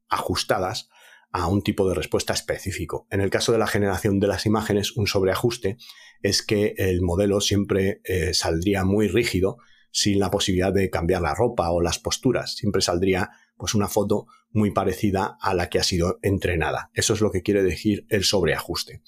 ajustadas 0.09 0.89
a 1.31 1.47
un 1.47 1.63
tipo 1.63 1.89
de 1.89 1.95
respuesta 1.95 2.33
específico. 2.33 3.07
En 3.11 3.21
el 3.21 3.31
caso 3.31 3.53
de 3.53 3.59
la 3.59 3.67
generación 3.67 4.19
de 4.19 4.29
las 4.29 4.47
imágenes, 4.47 4.97
un 4.97 5.07
sobreajuste 5.07 5.77
es 6.23 6.43
que 6.43 6.75
el 6.79 7.03
modelo 7.03 7.41
siempre 7.41 8.01
eh, 8.05 8.33
saldría 8.33 8.85
muy 8.85 9.09
rígido 9.09 9.59
sin 9.91 10.19
la 10.19 10.31
posibilidad 10.31 10.73
de 10.73 10.91
cambiar 10.91 11.23
la 11.23 11.35
ropa 11.35 11.71
o 11.71 11.81
las 11.81 11.99
posturas. 11.99 12.57
Siempre 12.57 12.83
saldría 12.83 13.31
pues 13.57 13.75
una 13.75 13.89
foto 13.89 14.27
muy 14.51 14.71
parecida 14.71 15.37
a 15.41 15.55
la 15.55 15.69
que 15.69 15.79
ha 15.79 15.83
sido 15.83 16.19
entrenada. 16.23 16.91
Eso 16.95 17.15
es 17.15 17.21
lo 17.21 17.31
que 17.31 17.43
quiere 17.43 17.63
decir 17.63 18.07
el 18.09 18.25
sobreajuste. 18.25 19.03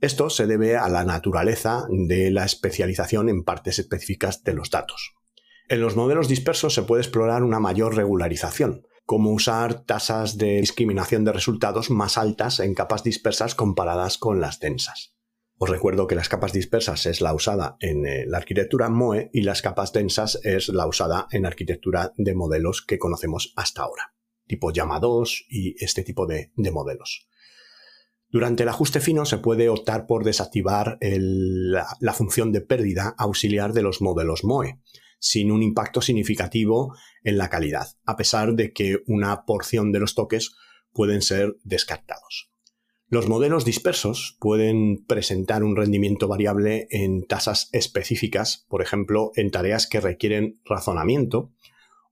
Esto 0.00 0.30
se 0.30 0.46
debe 0.46 0.76
a 0.76 0.88
la 0.88 1.04
naturaleza 1.04 1.86
de 1.90 2.30
la 2.30 2.44
especialización 2.44 3.28
en 3.28 3.42
partes 3.42 3.78
específicas 3.78 4.44
de 4.44 4.54
los 4.54 4.70
datos. 4.70 5.14
En 5.68 5.80
los 5.80 5.96
modelos 5.96 6.28
dispersos 6.28 6.74
se 6.74 6.82
puede 6.82 7.02
explorar 7.02 7.42
una 7.42 7.60
mayor 7.60 7.96
regularización, 7.96 8.86
como 9.04 9.32
usar 9.32 9.84
tasas 9.84 10.38
de 10.38 10.60
discriminación 10.60 11.24
de 11.24 11.32
resultados 11.32 11.90
más 11.90 12.16
altas 12.16 12.60
en 12.60 12.74
capas 12.74 13.02
dispersas 13.02 13.54
comparadas 13.54 14.18
con 14.18 14.40
las 14.40 14.60
densas. 14.60 15.14
Os 15.56 15.68
recuerdo 15.68 16.06
que 16.06 16.14
las 16.14 16.28
capas 16.28 16.52
dispersas 16.52 17.04
es 17.06 17.20
la 17.20 17.34
usada 17.34 17.76
en 17.80 18.06
eh, 18.06 18.24
la 18.26 18.38
arquitectura 18.38 18.88
MOE 18.88 19.30
y 19.32 19.42
las 19.42 19.60
capas 19.60 19.92
densas 19.92 20.38
es 20.44 20.68
la 20.68 20.86
usada 20.86 21.26
en 21.32 21.46
arquitectura 21.46 22.12
de 22.16 22.34
modelos 22.34 22.80
que 22.80 22.98
conocemos 22.98 23.52
hasta 23.56 23.82
ahora, 23.82 24.14
tipo 24.46 24.70
llama 24.72 25.00
2 25.00 25.46
y 25.48 25.82
este 25.84 26.04
tipo 26.04 26.26
de, 26.26 26.52
modelos. 26.56 27.27
Durante 28.30 28.62
el 28.62 28.68
ajuste 28.68 29.00
fino 29.00 29.24
se 29.24 29.38
puede 29.38 29.68
optar 29.70 30.06
por 30.06 30.24
desactivar 30.24 30.98
la 31.00 32.12
función 32.12 32.52
de 32.52 32.60
pérdida 32.60 33.14
auxiliar 33.16 33.72
de 33.72 33.82
los 33.82 34.02
modelos 34.02 34.44
MOE, 34.44 34.78
sin 35.18 35.50
un 35.50 35.62
impacto 35.62 36.02
significativo 36.02 36.94
en 37.24 37.38
la 37.38 37.48
calidad, 37.48 37.88
a 38.04 38.16
pesar 38.16 38.54
de 38.54 38.72
que 38.72 38.98
una 39.06 39.44
porción 39.46 39.92
de 39.92 40.00
los 40.00 40.14
toques 40.14 40.54
pueden 40.92 41.22
ser 41.22 41.56
descartados. 41.64 42.50
Los 43.10 43.26
modelos 43.26 43.64
dispersos 43.64 44.36
pueden 44.38 45.06
presentar 45.06 45.64
un 45.64 45.76
rendimiento 45.76 46.28
variable 46.28 46.86
en 46.90 47.26
tasas 47.26 47.70
específicas, 47.72 48.66
por 48.68 48.82
ejemplo, 48.82 49.30
en 49.34 49.50
tareas 49.50 49.86
que 49.86 50.00
requieren 50.00 50.60
razonamiento, 50.66 51.50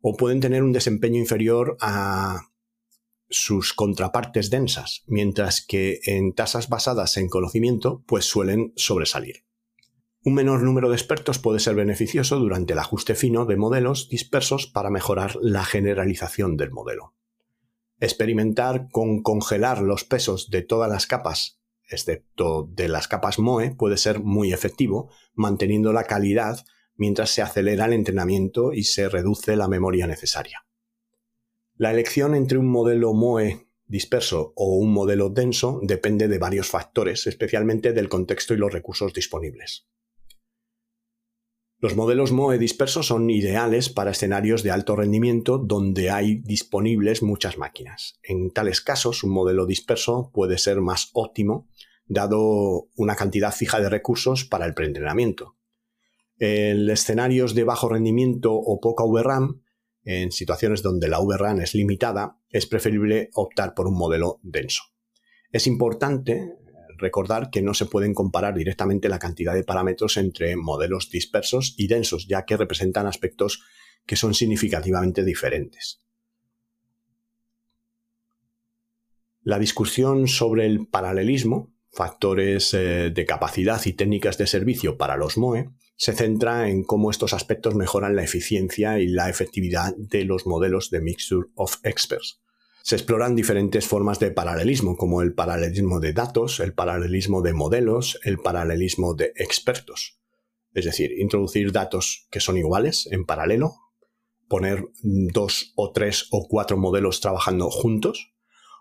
o 0.01 0.17
pueden 0.17 0.41
tener 0.41 0.63
un 0.63 0.73
desempeño 0.73 1.19
inferior 1.19 1.77
a 1.83 2.41
sus 3.29 3.73
contrapartes 3.73 4.51
densas, 4.51 5.03
mientras 5.07 5.65
que 5.65 6.01
en 6.05 6.33
tasas 6.33 6.69
basadas 6.69 7.17
en 7.17 7.29
conocimiento, 7.29 8.03
pues 8.07 8.25
suelen 8.25 8.73
sobresalir. 8.77 9.45
Un 10.25 10.35
menor 10.35 10.63
número 10.63 10.89
de 10.89 10.97
expertos 10.97 11.39
puede 11.39 11.61
ser 11.61 11.77
beneficioso 11.77 12.39
durante 12.39 12.73
el 12.73 12.81
ajuste 12.81 13.15
fino 13.15 13.47
de 13.47 13.57
modelos 13.57 14.09
dispersos 14.09 14.67
para 14.67 14.91
mejorar 14.91 15.37
la 15.41 15.65
generalización 15.65 16.57
del 16.57 16.73
modelo. 16.73 17.15
Experimentar 18.01 18.89
con 18.91 19.23
congelar 19.23 19.81
los 19.83 20.05
pesos 20.05 20.51
de 20.51 20.63
todas 20.63 20.91
las 20.91 21.07
capas, 21.07 21.61
excepto 21.89 22.69
de 22.73 22.89
las 22.89 23.07
capas 23.07 23.39
MOE, 23.39 23.77
puede 23.77 23.97
ser 23.97 24.21
muy 24.21 24.53
efectivo, 24.53 25.11
manteniendo 25.33 25.93
la 25.93 26.05
calidad 26.05 26.65
mientras 26.97 27.31
se 27.31 27.43
acelera 27.43 27.85
el 27.85 27.93
entrenamiento 27.93 28.73
y 28.73 28.85
se 28.85 29.09
reduce 29.09 29.55
la 29.55 29.69
memoria 29.69 30.07
necesaria. 30.07 30.66
La 31.79 31.91
elección 31.91 32.35
entre 32.35 32.57
un 32.57 32.69
modelo 32.69 33.13
MOE 33.13 33.67
disperso 33.87 34.55
o 34.57 34.77
un 34.77 34.93
modelo 34.93 35.29
denso 35.29 35.79
depende 35.83 36.27
de 36.27 36.39
varios 36.39 36.69
factores, 36.69 37.27
especialmente 37.27 37.93
del 37.93 38.09
contexto 38.09 38.55
y 38.55 38.57
los 38.57 38.73
recursos 38.73 39.13
disponibles. 39.13 39.87
Los 41.79 41.95
modelos 41.95 42.33
MOE 42.33 42.57
dispersos 42.57 43.09
son 43.09 43.29
ideales 43.29 43.91
para 43.91 44.13
escenarios 44.13 44.63
de 44.63 44.71
alto 44.71 44.97
rendimiento 44.97 45.59
donde 45.59 46.11
hay 46.11 46.37
disponibles 46.37 47.23
muchas 47.23 47.59
máquinas. 47.59 48.19
En 48.23 48.51
tales 48.51 48.81
casos, 48.81 49.23
un 49.23 49.33
modelo 49.33 49.67
disperso 49.67 50.31
puede 50.33 50.57
ser 50.57 50.81
más 50.81 51.11
óptimo 51.13 51.69
dado 52.07 52.89
una 52.97 53.17
cantidad 53.17 53.53
fija 53.53 53.81
de 53.81 53.91
recursos 53.91 54.45
para 54.47 54.65
el 54.65 54.73
preentrenamiento. 54.73 55.57
En 56.39 56.89
escenarios 56.89 57.55
de 57.55 57.65
bajo 57.65 57.91
rendimiento 57.91 58.55
o 58.55 58.81
poca 58.81 59.05
VRAM, 59.05 59.63
en 60.07 60.31
situaciones 60.31 60.83
donde 60.83 61.09
la 61.09 61.19
VRAM 61.19 61.61
es 61.61 61.75
limitada, 61.75 62.39
es 62.49 62.67
preferible 62.67 63.29
optar 63.35 63.75
por 63.75 63.89
un 63.89 63.99
modelo 63.99 64.39
denso. 64.43 64.85
Es 65.51 65.67
importante 65.67 66.55
recordar 66.97 67.51
que 67.51 67.61
no 67.61 67.75
se 67.75 67.87
pueden 67.87 68.15
comparar 68.15 68.55
directamente 68.55 69.09
la 69.09 69.19
cantidad 69.19 69.53
de 69.53 69.65
parámetros 69.65 70.17
entre 70.17 70.57
modelos 70.57 71.11
dispersos 71.11 71.75
y 71.77 71.89
densos, 71.89 72.27
ya 72.29 72.45
que 72.45 72.57
representan 72.57 73.07
aspectos 73.07 73.63
que 74.07 74.17
son 74.17 74.33
significativamente 74.33 75.25
diferentes. 75.25 76.01
La 79.43 79.59
discusión 79.59 80.29
sobre 80.29 80.67
el 80.67 80.87
paralelismo, 80.87 81.75
factores 81.91 82.75
eh, 82.75 83.11
de 83.11 83.27
capacidad 83.27 83.85
y 83.85 83.93
técnicas 83.93 84.39
de 84.39 84.47
servicio 84.47 84.97
para 84.97 85.17
los 85.17 85.37
MOE, 85.37 85.71
se 85.97 86.13
centra 86.13 86.69
en 86.69 86.85
cómo 86.85 87.11
estos 87.11 87.33
aspectos 87.33 87.75
mejoran 87.75 88.17
la 88.17 88.25
eficiencia 88.25 88.99
y 88.99 89.09
la 89.09 89.29
efectividad 89.29 89.95
de 89.97 90.25
los 90.25 90.47
modelos 90.47 90.91
de 90.91 91.01
Mixture 91.01 91.49
of 91.55 91.79
Experts 91.83 92.41
se 92.87 92.95
exploran 92.95 93.35
diferentes 93.35 93.85
formas 93.85 94.21
de 94.21 94.31
paralelismo, 94.31 94.97
como 94.97 95.21
el 95.21 95.35
paralelismo 95.35 95.99
de 95.99 96.13
datos, 96.13 96.61
el 96.61 96.73
paralelismo 96.73 97.43
de 97.43 97.53
modelos, 97.53 98.21
el 98.23 98.39
paralelismo 98.39 99.15
de 99.15 99.33
expertos. 99.35 100.21
Es 100.73 100.85
decir, 100.85 101.11
introducir 101.19 101.73
datos 101.73 102.29
que 102.31 102.39
son 102.39 102.57
iguales 102.57 103.09
en 103.11 103.27
paralelo, 103.27 103.75
poner 104.47 104.85
dos 105.03 105.73
o 105.75 105.91
tres 105.91 106.29
o 106.31 106.47
cuatro 106.47 106.77
modelos 106.77 107.21
trabajando 107.21 107.71
juntos, 107.71 108.36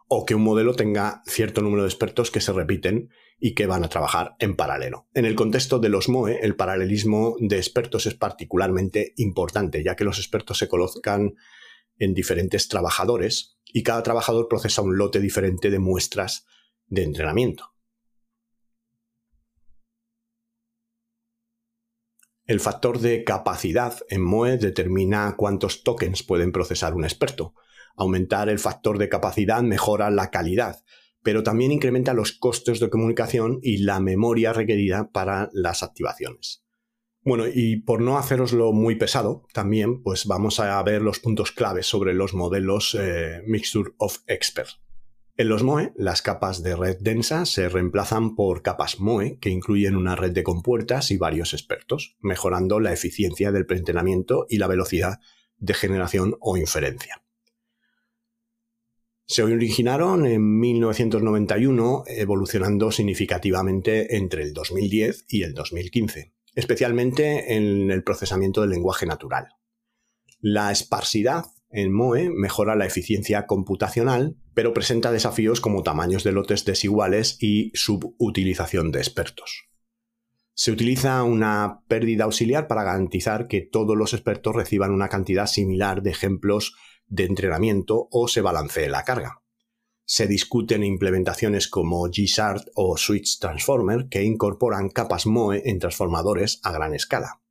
o 0.07 0.25
que 0.25 0.35
un 0.35 0.43
modelo 0.43 0.75
tenga 0.75 1.21
cierto 1.25 1.61
número 1.61 1.83
de 1.83 1.89
expertos 1.89 2.31
que 2.31 2.41
se 2.41 2.53
repiten 2.53 3.09
y 3.39 3.53
que 3.53 3.65
van 3.65 3.83
a 3.83 3.89
trabajar 3.89 4.35
en 4.39 4.55
paralelo. 4.55 5.07
En 5.13 5.25
el 5.25 5.35
contexto 5.35 5.79
de 5.79 5.89
los 5.89 6.09
MOE, 6.09 6.39
el 6.41 6.55
paralelismo 6.55 7.35
de 7.39 7.57
expertos 7.57 8.05
es 8.05 8.13
particularmente 8.13 9.13
importante, 9.17 9.83
ya 9.83 9.95
que 9.95 10.03
los 10.03 10.19
expertos 10.19 10.57
se 10.57 10.67
colocan 10.67 11.35
en 11.97 12.13
diferentes 12.13 12.67
trabajadores 12.67 13.57
y 13.65 13.83
cada 13.83 14.03
trabajador 14.03 14.47
procesa 14.47 14.81
un 14.81 14.97
lote 14.97 15.19
diferente 15.19 15.69
de 15.69 15.79
muestras 15.79 16.45
de 16.87 17.03
entrenamiento. 17.03 17.73
El 22.45 22.59
factor 22.59 22.99
de 22.99 23.23
capacidad 23.23 23.97
en 24.07 24.21
MOE 24.21 24.57
determina 24.57 25.33
cuántos 25.35 25.83
tokens 25.83 26.21
pueden 26.21 26.51
procesar 26.51 26.93
un 26.93 27.03
experto. 27.03 27.55
Aumentar 27.95 28.49
el 28.49 28.59
factor 28.59 28.97
de 28.97 29.09
capacidad 29.09 29.61
mejora 29.63 30.09
la 30.09 30.31
calidad, 30.31 30.83
pero 31.23 31.43
también 31.43 31.71
incrementa 31.71 32.13
los 32.13 32.33
costes 32.33 32.79
de 32.79 32.89
comunicación 32.89 33.59
y 33.61 33.77
la 33.77 33.99
memoria 33.99 34.53
requerida 34.53 35.09
para 35.11 35.49
las 35.53 35.81
activaciones. 35.81 36.63
Bueno, 37.23 37.45
y 37.51 37.77
por 37.77 38.01
no 38.01 38.19
haceroslo 38.19 38.71
muy 38.71 38.95
pesado, 38.95 39.47
también 39.51 40.03
pues 40.03 40.27
vamos 40.27 40.59
a 40.59 40.81
ver 40.83 41.01
los 41.01 41.19
puntos 41.19 41.51
claves 41.51 41.87
sobre 41.87 42.13
los 42.13 42.35
modelos 42.35 42.95
eh, 42.99 43.41
Mixture 43.47 43.93
of 43.97 44.19
Expert. 44.27 44.69
En 45.37 45.49
los 45.49 45.63
MOE, 45.63 45.91
las 45.97 46.21
capas 46.21 46.61
de 46.61 46.75
red 46.75 46.97
densa 47.01 47.45
se 47.45 47.67
reemplazan 47.67 48.35
por 48.35 48.61
capas 48.61 48.99
MOE 48.99 49.39
que 49.39 49.49
incluyen 49.49 49.95
una 49.95 50.15
red 50.15 50.31
de 50.31 50.43
compuertas 50.43 51.09
y 51.09 51.17
varios 51.17 51.53
expertos, 51.53 52.15
mejorando 52.21 52.79
la 52.79 52.93
eficiencia 52.93 53.51
del 53.51 53.65
preentrenamiento 53.65 54.45
y 54.47 54.59
la 54.59 54.67
velocidad 54.67 55.19
de 55.57 55.73
generación 55.73 56.37
o 56.39 56.55
inferencia. 56.55 57.24
Se 59.27 59.41
originaron 59.41 60.27
en 60.27 60.59
1991, 60.59 62.03
evolucionando 62.07 62.91
significativamente 62.91 64.17
entre 64.17 64.43
el 64.43 64.53
2010 64.53 65.25
y 65.27 65.41
el 65.41 65.55
2015, 65.55 66.33
especialmente 66.53 67.55
en 67.55 67.89
el 67.89 68.03
procesamiento 68.03 68.61
del 68.61 68.69
lenguaje 68.69 69.07
natural. 69.07 69.47
La 70.39 70.71
esparsidad 70.71 71.45
en 71.71 71.91
MOE 71.91 72.29
mejora 72.29 72.75
la 72.75 72.85
eficiencia 72.85 73.47
computacional, 73.47 74.37
pero 74.53 74.73
presenta 74.73 75.11
desafíos 75.11 75.59
como 75.59 75.81
tamaños 75.81 76.23
de 76.23 76.31
lotes 76.31 76.63
desiguales 76.63 77.37
y 77.41 77.71
subutilización 77.73 78.91
de 78.91 78.99
expertos. 78.99 79.65
Se 80.53 80.71
utiliza 80.71 81.23
una 81.23 81.81
pérdida 81.87 82.25
auxiliar 82.25 82.67
para 82.67 82.83
garantizar 82.83 83.47
que 83.47 83.61
todos 83.61 83.97
los 83.97 84.13
expertos 84.13 84.55
reciban 84.55 84.91
una 84.91 85.09
cantidad 85.09 85.47
similar 85.47 86.03
de 86.03 86.11
ejemplos 86.11 86.75
de 87.07 87.25
entrenamiento 87.25 88.07
o 88.11 88.27
se 88.27 88.41
balancee 88.41 88.89
la 88.89 89.03
carga. 89.03 89.41
Se 90.07 90.27
discuten 90.27 90.83
implementaciones 90.83 91.67
como 91.67 92.07
G-Shard 92.07 92.69
o 92.75 92.95
Switch 92.95 93.39
Transformer 93.39 94.07
que 94.07 94.23
incorporan 94.23 94.89
capas 94.89 95.25
MOE 95.25 95.63
en 95.65 95.79
transformadores 95.79 96.59
a 96.63 96.71
gran 96.71 96.93
escala. 96.93 97.41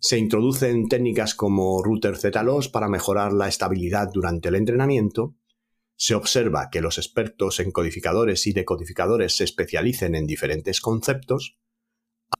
Se 0.00 0.18
introducen 0.18 0.88
técnicas 0.88 1.34
como 1.34 1.82
router 1.82 2.16
Z-Loss 2.16 2.68
para 2.68 2.88
mejorar 2.88 3.32
la 3.32 3.48
estabilidad 3.48 4.10
durante 4.12 4.48
el 4.48 4.56
entrenamiento. 4.56 5.36
Se 5.96 6.14
observa 6.14 6.68
que 6.70 6.80
los 6.80 6.98
expertos 6.98 7.60
en 7.60 7.70
codificadores 7.70 8.46
y 8.48 8.52
decodificadores 8.52 9.36
se 9.36 9.44
especialicen 9.44 10.16
en 10.16 10.26
diferentes 10.26 10.80
conceptos. 10.80 11.56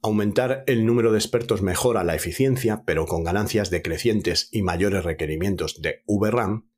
Aumentar 0.02 0.64
el 0.66 0.84
número 0.84 1.12
de 1.12 1.18
expertos 1.18 1.62
mejora 1.62 2.04
la 2.04 2.14
eficiencia, 2.14 2.82
pero 2.84 3.06
con 3.06 3.24
ganancias 3.24 3.70
decrecientes 3.70 4.48
y 4.52 4.62
mayores 4.62 5.04
requerimientos 5.04 5.80
de 5.80 6.02
VRAM. 6.06 6.68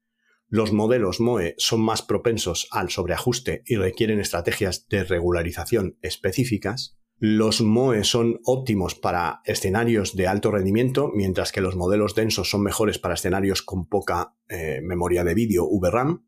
Los 0.49 0.73
modelos 0.73 1.19
MOE 1.21 1.55
son 1.59 1.81
más 1.81 2.03
propensos 2.03 2.69
al 2.71 2.91
sobreajuste 2.91 3.63
y 3.67 3.77
requieren 3.77 4.21
estrategias 4.21 4.87
de 4.89 5.03
regularización 5.03 5.99
específicas. 6.03 6.97
Los 7.19 7.63
MOE 7.63 8.05
son 8.05 8.41
óptimos 8.45 8.95
para 8.95 9.41
escenarios 9.45 10.15
de 10.15 10.29
alto 10.29 10.51
rendimiento, 10.51 11.11
mientras 11.15 11.51
que 11.51 11.63
los 11.63 11.75
modelos 11.75 12.15
densos 12.15 12.51
son 12.51 12.63
mejores 12.63 12.99
para 12.99 13.15
escenarios 13.15 13.63
con 13.63 13.89
poca 13.89 14.37
eh, 14.49 14.81
memoria 14.83 15.25
de 15.25 15.35
vídeo 15.35 15.67
VRAM. 15.67 16.26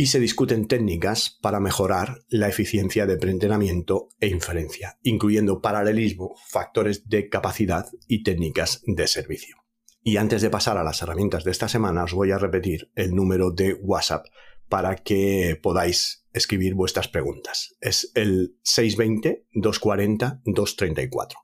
Y 0.00 0.06
se 0.06 0.18
discuten 0.18 0.66
técnicas 0.66 1.36
para 1.42 1.60
mejorar 1.60 2.24
la 2.30 2.48
eficiencia 2.48 3.04
de 3.04 3.18
preentrenamiento 3.18 4.08
e 4.18 4.28
inferencia, 4.28 4.98
incluyendo 5.02 5.60
paralelismo, 5.60 6.36
factores 6.48 7.06
de 7.10 7.28
capacidad 7.28 7.84
y 8.08 8.22
técnicas 8.22 8.80
de 8.86 9.06
servicio. 9.06 9.56
Y 10.02 10.16
antes 10.16 10.40
de 10.40 10.48
pasar 10.48 10.78
a 10.78 10.84
las 10.84 11.02
herramientas 11.02 11.44
de 11.44 11.50
esta 11.50 11.68
semana, 11.68 12.04
os 12.04 12.14
voy 12.14 12.30
a 12.30 12.38
repetir 12.38 12.90
el 12.94 13.14
número 13.14 13.50
de 13.50 13.74
WhatsApp 13.74 14.24
para 14.70 14.96
que 14.96 15.60
podáis 15.62 16.24
escribir 16.32 16.72
vuestras 16.72 17.08
preguntas. 17.08 17.76
Es 17.82 18.10
el 18.14 18.56
620-240-234. 18.64 21.34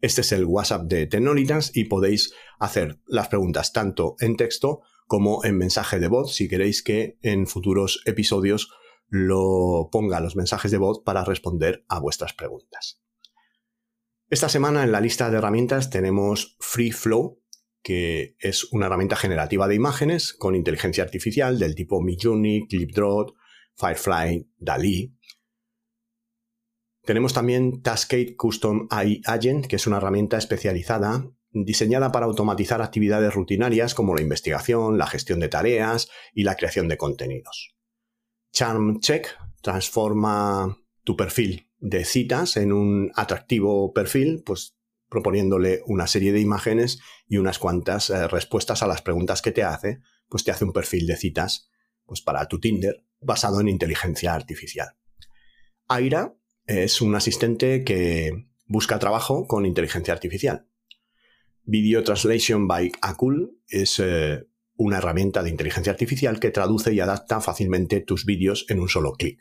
Este 0.00 0.22
es 0.22 0.32
el 0.32 0.46
WhatsApp 0.46 0.88
de 0.88 1.06
Tecnolitas 1.06 1.70
y 1.76 1.84
podéis 1.84 2.32
hacer 2.58 2.98
las 3.06 3.28
preguntas 3.28 3.72
tanto 3.72 4.16
en 4.18 4.36
texto 4.36 4.80
como 5.10 5.44
en 5.44 5.58
mensaje 5.58 5.98
de 5.98 6.06
voz 6.06 6.36
si 6.36 6.48
queréis 6.48 6.84
que 6.84 7.18
en 7.22 7.48
futuros 7.48 8.00
episodios 8.06 8.70
lo 9.08 9.88
ponga 9.90 10.20
los 10.20 10.36
mensajes 10.36 10.70
de 10.70 10.78
voz 10.78 11.02
para 11.04 11.24
responder 11.24 11.84
a 11.88 11.98
vuestras 11.98 12.32
preguntas. 12.32 13.02
Esta 14.28 14.48
semana 14.48 14.84
en 14.84 14.92
la 14.92 15.00
lista 15.00 15.28
de 15.28 15.38
herramientas 15.38 15.90
tenemos 15.90 16.56
FreeFlow, 16.60 17.42
que 17.82 18.36
es 18.38 18.72
una 18.72 18.86
herramienta 18.86 19.16
generativa 19.16 19.66
de 19.66 19.74
imágenes 19.74 20.32
con 20.32 20.54
inteligencia 20.54 21.02
artificial 21.02 21.58
del 21.58 21.74
tipo 21.74 22.00
Midjourney, 22.00 22.68
ClipDraw, 22.68 23.34
Firefly, 23.74 24.48
DALI. 24.58 25.12
Tenemos 27.02 27.34
también 27.34 27.82
Taskade 27.82 28.36
Custom 28.36 28.86
AI 28.90 29.22
Agent, 29.26 29.66
que 29.66 29.74
es 29.74 29.88
una 29.88 29.96
herramienta 29.96 30.38
especializada 30.38 31.28
diseñada 31.52 32.12
para 32.12 32.26
automatizar 32.26 32.82
actividades 32.82 33.34
rutinarias 33.34 33.94
como 33.94 34.14
la 34.14 34.22
investigación, 34.22 34.98
la 34.98 35.06
gestión 35.06 35.40
de 35.40 35.48
tareas 35.48 36.08
y 36.32 36.44
la 36.44 36.56
creación 36.56 36.88
de 36.88 36.96
contenidos. 36.96 37.74
Charm 38.52 39.00
Check 39.00 39.36
transforma 39.62 40.78
tu 41.04 41.16
perfil 41.16 41.70
de 41.78 42.04
citas 42.04 42.56
en 42.56 42.72
un 42.72 43.10
atractivo 43.14 43.92
perfil, 43.92 44.42
pues 44.44 44.76
proponiéndole 45.08 45.82
una 45.86 46.06
serie 46.06 46.32
de 46.32 46.40
imágenes 46.40 47.00
y 47.26 47.38
unas 47.38 47.58
cuantas 47.58 48.10
eh, 48.10 48.28
respuestas 48.28 48.82
a 48.82 48.86
las 48.86 49.02
preguntas 49.02 49.42
que 49.42 49.52
te 49.52 49.64
hace, 49.64 50.00
pues 50.28 50.44
te 50.44 50.52
hace 50.52 50.64
un 50.64 50.72
perfil 50.72 51.06
de 51.06 51.16
citas 51.16 51.68
pues 52.04 52.22
para 52.22 52.46
tu 52.46 52.60
Tinder 52.60 53.04
basado 53.20 53.60
en 53.60 53.68
inteligencia 53.68 54.34
artificial. 54.34 54.96
Aira 55.88 56.34
es 56.66 57.00
un 57.00 57.14
asistente 57.14 57.84
que 57.84 58.46
busca 58.66 58.98
trabajo 58.98 59.46
con 59.46 59.66
inteligencia 59.66 60.14
artificial. 60.14 60.69
Video 61.72 62.02
Translation 62.02 62.66
by 62.66 62.90
Akul 63.00 63.60
es 63.68 64.00
eh, 64.00 64.44
una 64.74 64.98
herramienta 64.98 65.40
de 65.44 65.50
inteligencia 65.50 65.92
artificial 65.92 66.40
que 66.40 66.50
traduce 66.50 66.92
y 66.92 66.98
adapta 66.98 67.40
fácilmente 67.40 68.00
tus 68.00 68.24
vídeos 68.24 68.66
en 68.70 68.80
un 68.80 68.88
solo 68.88 69.12
clic. 69.12 69.38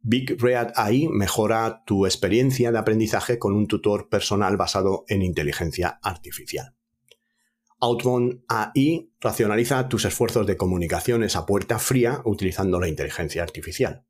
Big 0.00 0.42
Red 0.42 0.72
AI 0.74 1.06
mejora 1.06 1.84
tu 1.86 2.04
experiencia 2.04 2.72
de 2.72 2.78
aprendizaje 2.78 3.38
con 3.38 3.54
un 3.54 3.68
tutor 3.68 4.08
personal 4.08 4.56
basado 4.56 5.04
en 5.06 5.22
inteligencia 5.22 6.00
artificial. 6.02 6.74
Outbound 7.78 8.42
AI 8.48 9.12
racionaliza 9.20 9.88
tus 9.88 10.06
esfuerzos 10.06 10.48
de 10.48 10.56
comunicaciones 10.56 11.36
a 11.36 11.46
puerta 11.46 11.78
fría 11.78 12.22
utilizando 12.24 12.80
la 12.80 12.88
inteligencia 12.88 13.44
artificial. 13.44 14.04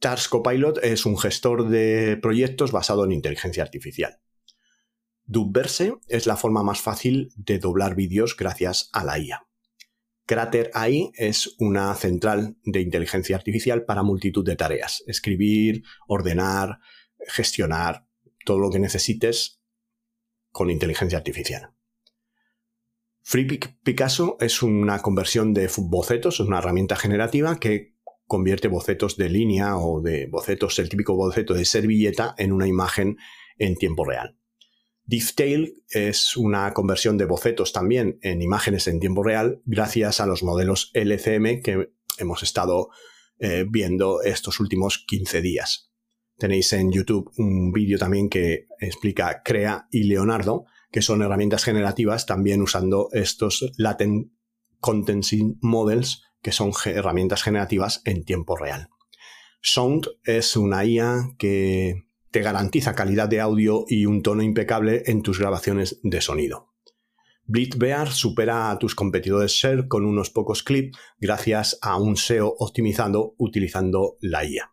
Tars 0.00 0.26
Copilot 0.28 0.82
es 0.82 1.04
un 1.04 1.18
gestor 1.18 1.68
de 1.68 2.16
proyectos 2.16 2.72
basado 2.72 3.04
en 3.04 3.12
inteligencia 3.12 3.62
artificial. 3.62 4.22
Dubverse 5.26 5.94
es 6.06 6.26
la 6.26 6.36
forma 6.36 6.62
más 6.62 6.80
fácil 6.80 7.32
de 7.34 7.58
doblar 7.58 7.96
vídeos 7.96 8.36
gracias 8.36 8.90
a 8.92 9.04
la 9.04 9.18
IA. 9.18 9.46
Crater 10.24 10.70
AI 10.72 11.12
es 11.14 11.56
una 11.58 11.94
central 11.94 12.56
de 12.64 12.80
inteligencia 12.80 13.36
artificial 13.36 13.84
para 13.84 14.04
multitud 14.04 14.44
de 14.44 14.56
tareas. 14.56 15.02
Escribir, 15.06 15.82
ordenar, 16.06 16.78
gestionar, 17.28 18.06
todo 18.44 18.60
lo 18.60 18.70
que 18.70 18.78
necesites 18.78 19.60
con 20.50 20.70
inteligencia 20.70 21.18
artificial. 21.18 21.72
Free 23.22 23.58
Picasso 23.82 24.36
es 24.40 24.62
una 24.62 25.02
conversión 25.02 25.52
de 25.52 25.68
bocetos, 25.78 26.38
es 26.38 26.46
una 26.46 26.58
herramienta 26.58 26.94
generativa 26.94 27.58
que 27.58 27.96
convierte 28.26 28.68
bocetos 28.68 29.16
de 29.16 29.28
línea 29.28 29.76
o 29.76 30.00
de 30.00 30.26
bocetos, 30.26 30.78
el 30.78 30.88
típico 30.88 31.16
boceto 31.16 31.54
de 31.54 31.64
servilleta, 31.64 32.34
en 32.38 32.52
una 32.52 32.68
imagen 32.68 33.16
en 33.58 33.74
tiempo 33.74 34.04
real. 34.04 34.36
Difftail 35.06 35.84
es 35.88 36.36
una 36.36 36.72
conversión 36.74 37.16
de 37.16 37.26
bocetos 37.26 37.72
también 37.72 38.18
en 38.22 38.42
imágenes 38.42 38.88
en 38.88 38.98
tiempo 38.98 39.22
real 39.22 39.62
gracias 39.64 40.20
a 40.20 40.26
los 40.26 40.42
modelos 40.42 40.90
LCM 40.94 41.62
que 41.62 41.90
hemos 42.18 42.42
estado 42.42 42.88
eh, 43.38 43.64
viendo 43.68 44.22
estos 44.22 44.58
últimos 44.58 45.04
15 45.06 45.40
días. 45.42 45.92
Tenéis 46.38 46.72
en 46.72 46.90
YouTube 46.90 47.30
un 47.38 47.72
vídeo 47.72 47.98
también 47.98 48.28
que 48.28 48.66
explica 48.80 49.42
Crea 49.44 49.86
y 49.90 50.04
Leonardo, 50.04 50.64
que 50.90 51.02
son 51.02 51.22
herramientas 51.22 51.64
generativas 51.64 52.26
también 52.26 52.60
usando 52.60 53.08
estos 53.12 53.72
Latent 53.78 54.32
Contencing 54.80 55.58
Models, 55.62 56.22
que 56.42 56.52
son 56.52 56.72
herramientas 56.84 57.42
generativas 57.42 58.02
en 58.04 58.24
tiempo 58.24 58.56
real. 58.56 58.88
Sound 59.62 60.06
es 60.24 60.56
una 60.56 60.84
IA 60.84 61.34
que 61.38 62.06
te 62.36 62.42
garantiza 62.42 62.94
calidad 62.94 63.30
de 63.30 63.40
audio 63.40 63.86
y 63.88 64.04
un 64.04 64.20
tono 64.20 64.42
impecable 64.42 65.04
en 65.06 65.22
tus 65.22 65.38
grabaciones 65.38 66.00
de 66.02 66.20
sonido. 66.20 66.74
Blitzbear 67.44 68.12
supera 68.12 68.70
a 68.70 68.78
tus 68.78 68.94
competidores 68.94 69.52
Share 69.52 69.88
con 69.88 70.04
unos 70.04 70.28
pocos 70.28 70.62
clips 70.62 70.98
gracias 71.16 71.78
a 71.80 71.96
un 71.96 72.18
SEO 72.18 72.54
optimizado 72.58 73.34
utilizando 73.38 74.18
la 74.20 74.44
IA. 74.44 74.70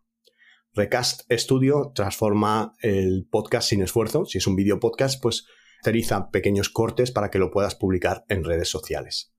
Recast 0.73 1.21
Studio 1.31 1.93
transforma 1.95 2.73
el 2.81 3.29
podcast 3.31 3.69
sin 3.69 3.81
esfuerzo. 3.81 4.25
Si 4.25 4.39
es 4.39 4.45
un 4.45 4.57
video 4.57 4.81
podcast, 4.81 5.23
pues 5.23 5.45
utiliza 5.83 6.31
pequeños 6.31 6.67
cortes 6.67 7.11
para 7.11 7.31
que 7.31 7.39
lo 7.39 7.49
puedas 7.49 7.75
publicar 7.75 8.25
en 8.27 8.43
redes 8.43 8.67
sociales. 8.67 9.33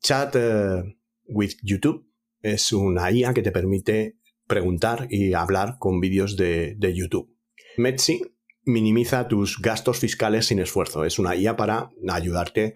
Chat 0.00 0.36
eh, 0.36 0.96
with 1.24 1.54
YouTube 1.60 2.08
es 2.40 2.72
una 2.72 3.10
IA 3.10 3.34
que 3.34 3.42
te 3.42 3.50
permite 3.50 4.16
preguntar 4.46 5.08
y 5.10 5.34
hablar 5.34 5.76
con 5.78 6.00
vídeos 6.00 6.36
de, 6.36 6.76
YouTube. 6.94 7.34
Metsi 7.76 8.22
minimiza 8.64 9.28
tus 9.28 9.60
gastos 9.60 9.98
fiscales 9.98 10.46
sin 10.46 10.58
esfuerzo. 10.58 11.04
Es 11.04 11.18
una 11.18 11.36
IA 11.36 11.56
para 11.56 11.90
ayudarte 12.08 12.74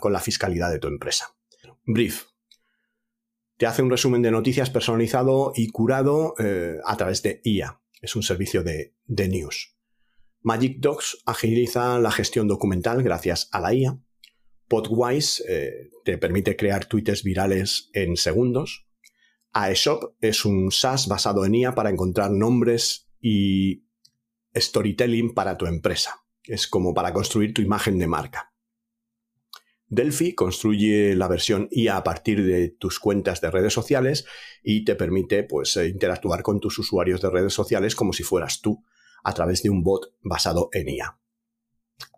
con 0.00 0.12
la 0.12 0.20
fiscalidad 0.20 0.70
de 0.70 0.78
tu 0.78 0.88
empresa. 0.88 1.34
Brief. 1.84 2.24
Te 3.56 3.66
hace 3.66 3.82
un 3.82 3.90
resumen 3.90 4.22
de 4.22 4.30
noticias 4.30 4.70
personalizado 4.70 5.52
y 5.54 5.68
curado 5.68 6.34
eh, 6.38 6.78
a 6.84 6.96
través 6.96 7.22
de 7.22 7.40
IA. 7.44 7.80
Es 8.00 8.16
un 8.16 8.22
servicio 8.22 8.64
de, 8.64 8.94
news. 9.06 9.76
Magic 10.40 10.78
Docs 10.80 11.22
agiliza 11.24 11.98
la 12.00 12.10
gestión 12.10 12.48
documental 12.48 13.02
gracias 13.02 13.48
a 13.52 13.60
la 13.60 13.72
IA. 13.72 13.98
Podwise 14.68 15.44
eh, 15.48 15.90
te 16.04 16.18
permite 16.18 16.56
crear 16.56 16.86
tweets 16.86 17.22
virales 17.22 17.90
en 17.92 18.16
segundos. 18.16 18.86
AEShop 19.54 20.16
es 20.20 20.44
un 20.44 20.72
SaaS 20.72 21.06
basado 21.06 21.44
en 21.44 21.54
IA 21.54 21.74
para 21.74 21.90
encontrar 21.90 22.30
nombres 22.30 23.08
y 23.20 23.84
storytelling 24.54 25.32
para 25.32 25.56
tu 25.56 25.66
empresa. 25.66 26.24
Es 26.42 26.66
como 26.66 26.92
para 26.92 27.12
construir 27.12 27.54
tu 27.54 27.62
imagen 27.62 27.98
de 27.98 28.08
marca. 28.08 28.52
Delphi 29.86 30.34
construye 30.34 31.14
la 31.14 31.28
versión 31.28 31.68
IA 31.70 31.98
a 31.98 32.04
partir 32.04 32.44
de 32.44 32.68
tus 32.68 32.98
cuentas 32.98 33.40
de 33.40 33.50
redes 33.50 33.72
sociales 33.72 34.26
y 34.62 34.84
te 34.84 34.96
permite 34.96 35.44
pues, 35.44 35.76
eh, 35.76 35.86
interactuar 35.88 36.42
con 36.42 36.58
tus 36.58 36.78
usuarios 36.80 37.20
de 37.20 37.30
redes 37.30 37.54
sociales 37.54 37.94
como 37.94 38.12
si 38.12 38.24
fueras 38.24 38.60
tú 38.60 38.84
a 39.22 39.34
través 39.34 39.62
de 39.62 39.70
un 39.70 39.84
bot 39.84 40.14
basado 40.20 40.68
en 40.72 40.88
IA. 40.88 41.18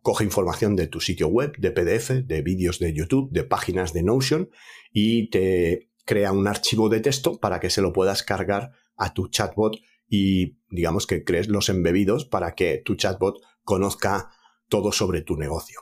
Coge 0.03 0.25
información 0.25 0.75
de 0.75 0.87
tu 0.87 1.01
sitio 1.01 1.29
web, 1.29 1.55
de 1.59 1.71
PDF, 1.71 2.23
de 2.25 2.41
vídeos 2.41 2.79
de 2.79 2.95
YouTube, 2.95 3.31
de 3.31 3.45
páginas 3.45 3.93
de 3.93 4.05
Notion 4.05 4.49
y 4.91 5.29
te 5.29 5.91
crea 6.07 6.33
un 6.33 6.47
archivo 6.47 6.89
de 6.89 7.01
texto 7.01 7.39
para 7.39 7.61
que 7.61 7.69
se 7.69 7.83
lo 7.83 7.93
puedas 7.93 8.23
cargar 8.23 8.73
a 8.97 9.13
tu 9.13 9.29
chatbot 9.29 9.77
y 10.09 10.59
digamos 10.71 11.07
que 11.07 11.25
crees 11.25 11.49
los 11.49 11.69
embebidos 11.69 12.25
para 12.25 12.55
que 12.55 12.81
tu 12.85 12.95
chatbot 12.95 13.43
conozca 13.63 14.31
todo 14.69 14.93
sobre 14.93 15.21
tu 15.21 15.37
negocio. 15.37 15.81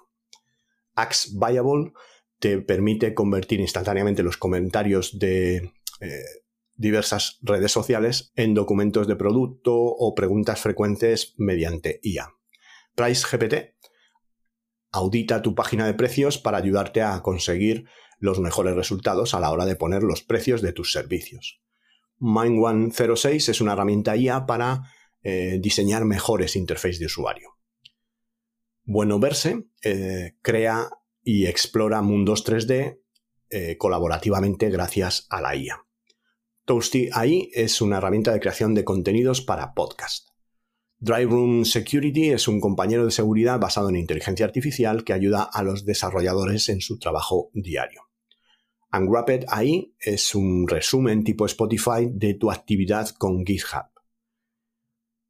Axe 0.94 1.30
Viable 1.34 1.92
te 2.38 2.60
permite 2.60 3.14
convertir 3.14 3.60
instantáneamente 3.60 4.22
los 4.22 4.36
comentarios 4.36 5.18
de 5.18 5.72
eh, 6.00 6.22
diversas 6.74 7.38
redes 7.42 7.70
sociales 7.70 8.32
en 8.34 8.54
documentos 8.54 9.06
de 9.06 9.16
producto 9.16 9.74
o 9.76 10.14
preguntas 10.14 10.60
frecuentes 10.60 11.34
mediante 11.36 12.00
IA. 12.02 12.32
Price 12.94 13.26
GPT 13.30 13.74
audita 14.90 15.42
tu 15.42 15.54
página 15.54 15.86
de 15.86 15.94
precios 15.94 16.38
para 16.38 16.58
ayudarte 16.58 17.02
a 17.02 17.20
conseguir 17.20 17.86
los 18.24 18.40
mejores 18.40 18.74
resultados 18.74 19.34
a 19.34 19.40
la 19.40 19.50
hora 19.50 19.66
de 19.66 19.76
poner 19.76 20.02
los 20.02 20.22
precios 20.22 20.62
de 20.62 20.72
tus 20.72 20.92
servicios. 20.92 21.60
Mind106 22.18 23.50
es 23.50 23.60
una 23.60 23.74
herramienta 23.74 24.16
IA 24.16 24.46
para 24.46 24.84
eh, 25.22 25.58
diseñar 25.60 26.06
mejores 26.06 26.56
interfaces 26.56 26.98
de 26.98 27.06
usuario. 27.06 27.58
Bueno 28.82 29.18
Verse 29.18 29.64
eh, 29.82 30.36
crea 30.40 30.88
y 31.22 31.46
explora 31.46 32.00
mundos 32.00 32.46
3D 32.46 32.98
eh, 33.50 33.76
colaborativamente 33.76 34.70
gracias 34.70 35.26
a 35.28 35.42
la 35.42 35.54
IA. 35.54 35.84
Toasty 36.64 37.10
AI 37.12 37.50
es 37.52 37.82
una 37.82 37.98
herramienta 37.98 38.32
de 38.32 38.40
creación 38.40 38.74
de 38.74 38.84
contenidos 38.84 39.42
para 39.42 39.74
podcast. 39.74 40.30
Drive 40.98 41.30
Room 41.30 41.66
Security 41.66 42.30
es 42.30 42.48
un 42.48 42.58
compañero 42.58 43.04
de 43.04 43.10
seguridad 43.10 43.60
basado 43.60 43.90
en 43.90 43.96
inteligencia 43.96 44.46
artificial 44.46 45.04
que 45.04 45.12
ayuda 45.12 45.42
a 45.42 45.62
los 45.62 45.84
desarrolladores 45.84 46.70
en 46.70 46.80
su 46.80 46.98
trabajo 46.98 47.50
diario. 47.52 48.03
Unwrapped 48.96 49.46
AI 49.48 49.96
es 49.98 50.36
un 50.36 50.68
resumen 50.68 51.24
tipo 51.24 51.46
Spotify 51.46 52.08
de 52.12 52.34
tu 52.34 52.52
actividad 52.52 53.08
con 53.18 53.44
GitHub. 53.44 53.90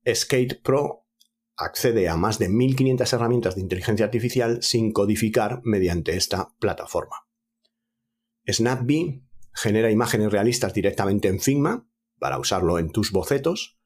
Skate 0.06 0.60
Pro 0.62 1.06
accede 1.56 2.08
a 2.10 2.16
más 2.16 2.38
de 2.38 2.50
1.500 2.50 3.12
herramientas 3.14 3.54
de 3.54 3.62
inteligencia 3.62 4.04
artificial 4.04 4.62
sin 4.62 4.92
codificar 4.92 5.62
mediante 5.64 6.14
esta 6.14 6.54
plataforma. 6.58 7.26
SnapBee 8.50 9.24
genera 9.54 9.90
imágenes 9.90 10.30
realistas 10.30 10.74
directamente 10.74 11.28
en 11.28 11.40
Figma 11.40 11.88
para 12.18 12.38
usarlo 12.38 12.78
en 12.78 12.90
tus 12.90 13.12
bocetos. 13.12 13.78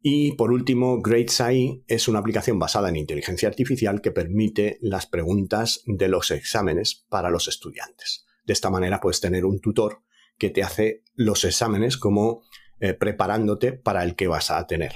Y 0.00 0.32
por 0.36 0.52
último, 0.52 1.02
GradesAI 1.02 1.84
es 1.86 2.08
una 2.08 2.20
aplicación 2.20 2.58
basada 2.58 2.88
en 2.88 2.96
inteligencia 2.96 3.48
artificial 3.48 4.00
que 4.00 4.12
permite 4.12 4.78
las 4.80 5.06
preguntas 5.06 5.82
de 5.84 6.08
los 6.08 6.30
exámenes 6.30 7.04
para 7.10 7.28
los 7.28 7.48
estudiantes. 7.48 8.27
De 8.48 8.54
esta 8.54 8.70
manera 8.70 8.98
puedes 8.98 9.20
tener 9.20 9.44
un 9.44 9.60
tutor 9.60 10.00
que 10.38 10.48
te 10.48 10.62
hace 10.62 11.02
los 11.14 11.44
exámenes 11.44 11.98
como 11.98 12.40
eh, 12.80 12.94
preparándote 12.94 13.72
para 13.74 14.02
el 14.04 14.16
que 14.16 14.26
vas 14.26 14.50
a 14.50 14.66
tener. 14.66 14.92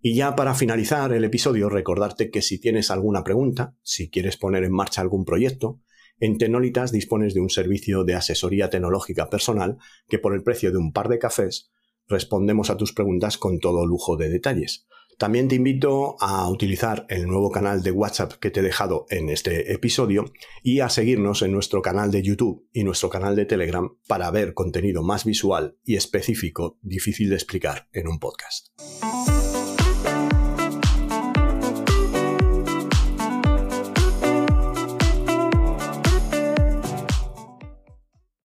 Y 0.00 0.14
ya 0.14 0.36
para 0.36 0.54
finalizar 0.54 1.12
el 1.12 1.24
episodio, 1.24 1.68
recordarte 1.68 2.30
que 2.30 2.40
si 2.40 2.60
tienes 2.60 2.92
alguna 2.92 3.24
pregunta, 3.24 3.74
si 3.82 4.10
quieres 4.10 4.36
poner 4.36 4.62
en 4.62 4.70
marcha 4.70 5.00
algún 5.00 5.24
proyecto, 5.24 5.80
en 6.20 6.38
Tenolitas 6.38 6.92
dispones 6.92 7.34
de 7.34 7.40
un 7.40 7.50
servicio 7.50 8.04
de 8.04 8.14
asesoría 8.14 8.70
tecnológica 8.70 9.28
personal 9.28 9.78
que 10.06 10.20
por 10.20 10.32
el 10.32 10.44
precio 10.44 10.70
de 10.70 10.78
un 10.78 10.92
par 10.92 11.08
de 11.08 11.18
cafés 11.18 11.72
respondemos 12.06 12.70
a 12.70 12.76
tus 12.76 12.92
preguntas 12.92 13.38
con 13.38 13.58
todo 13.58 13.86
lujo 13.86 14.16
de 14.16 14.28
detalles. 14.28 14.86
También 15.22 15.46
te 15.46 15.54
invito 15.54 16.16
a 16.18 16.50
utilizar 16.50 17.06
el 17.08 17.28
nuevo 17.28 17.52
canal 17.52 17.84
de 17.84 17.92
WhatsApp 17.92 18.32
que 18.40 18.50
te 18.50 18.58
he 18.58 18.62
dejado 18.64 19.06
en 19.08 19.28
este 19.28 19.72
episodio 19.72 20.24
y 20.64 20.80
a 20.80 20.88
seguirnos 20.88 21.42
en 21.42 21.52
nuestro 21.52 21.80
canal 21.80 22.10
de 22.10 22.24
YouTube 22.24 22.66
y 22.72 22.82
nuestro 22.82 23.08
canal 23.08 23.36
de 23.36 23.46
Telegram 23.46 23.88
para 24.08 24.28
ver 24.32 24.52
contenido 24.52 25.04
más 25.04 25.24
visual 25.24 25.76
y 25.84 25.94
específico 25.94 26.76
difícil 26.82 27.28
de 27.30 27.36
explicar 27.36 27.88
en 27.92 28.08
un 28.08 28.18
podcast. 28.18 28.70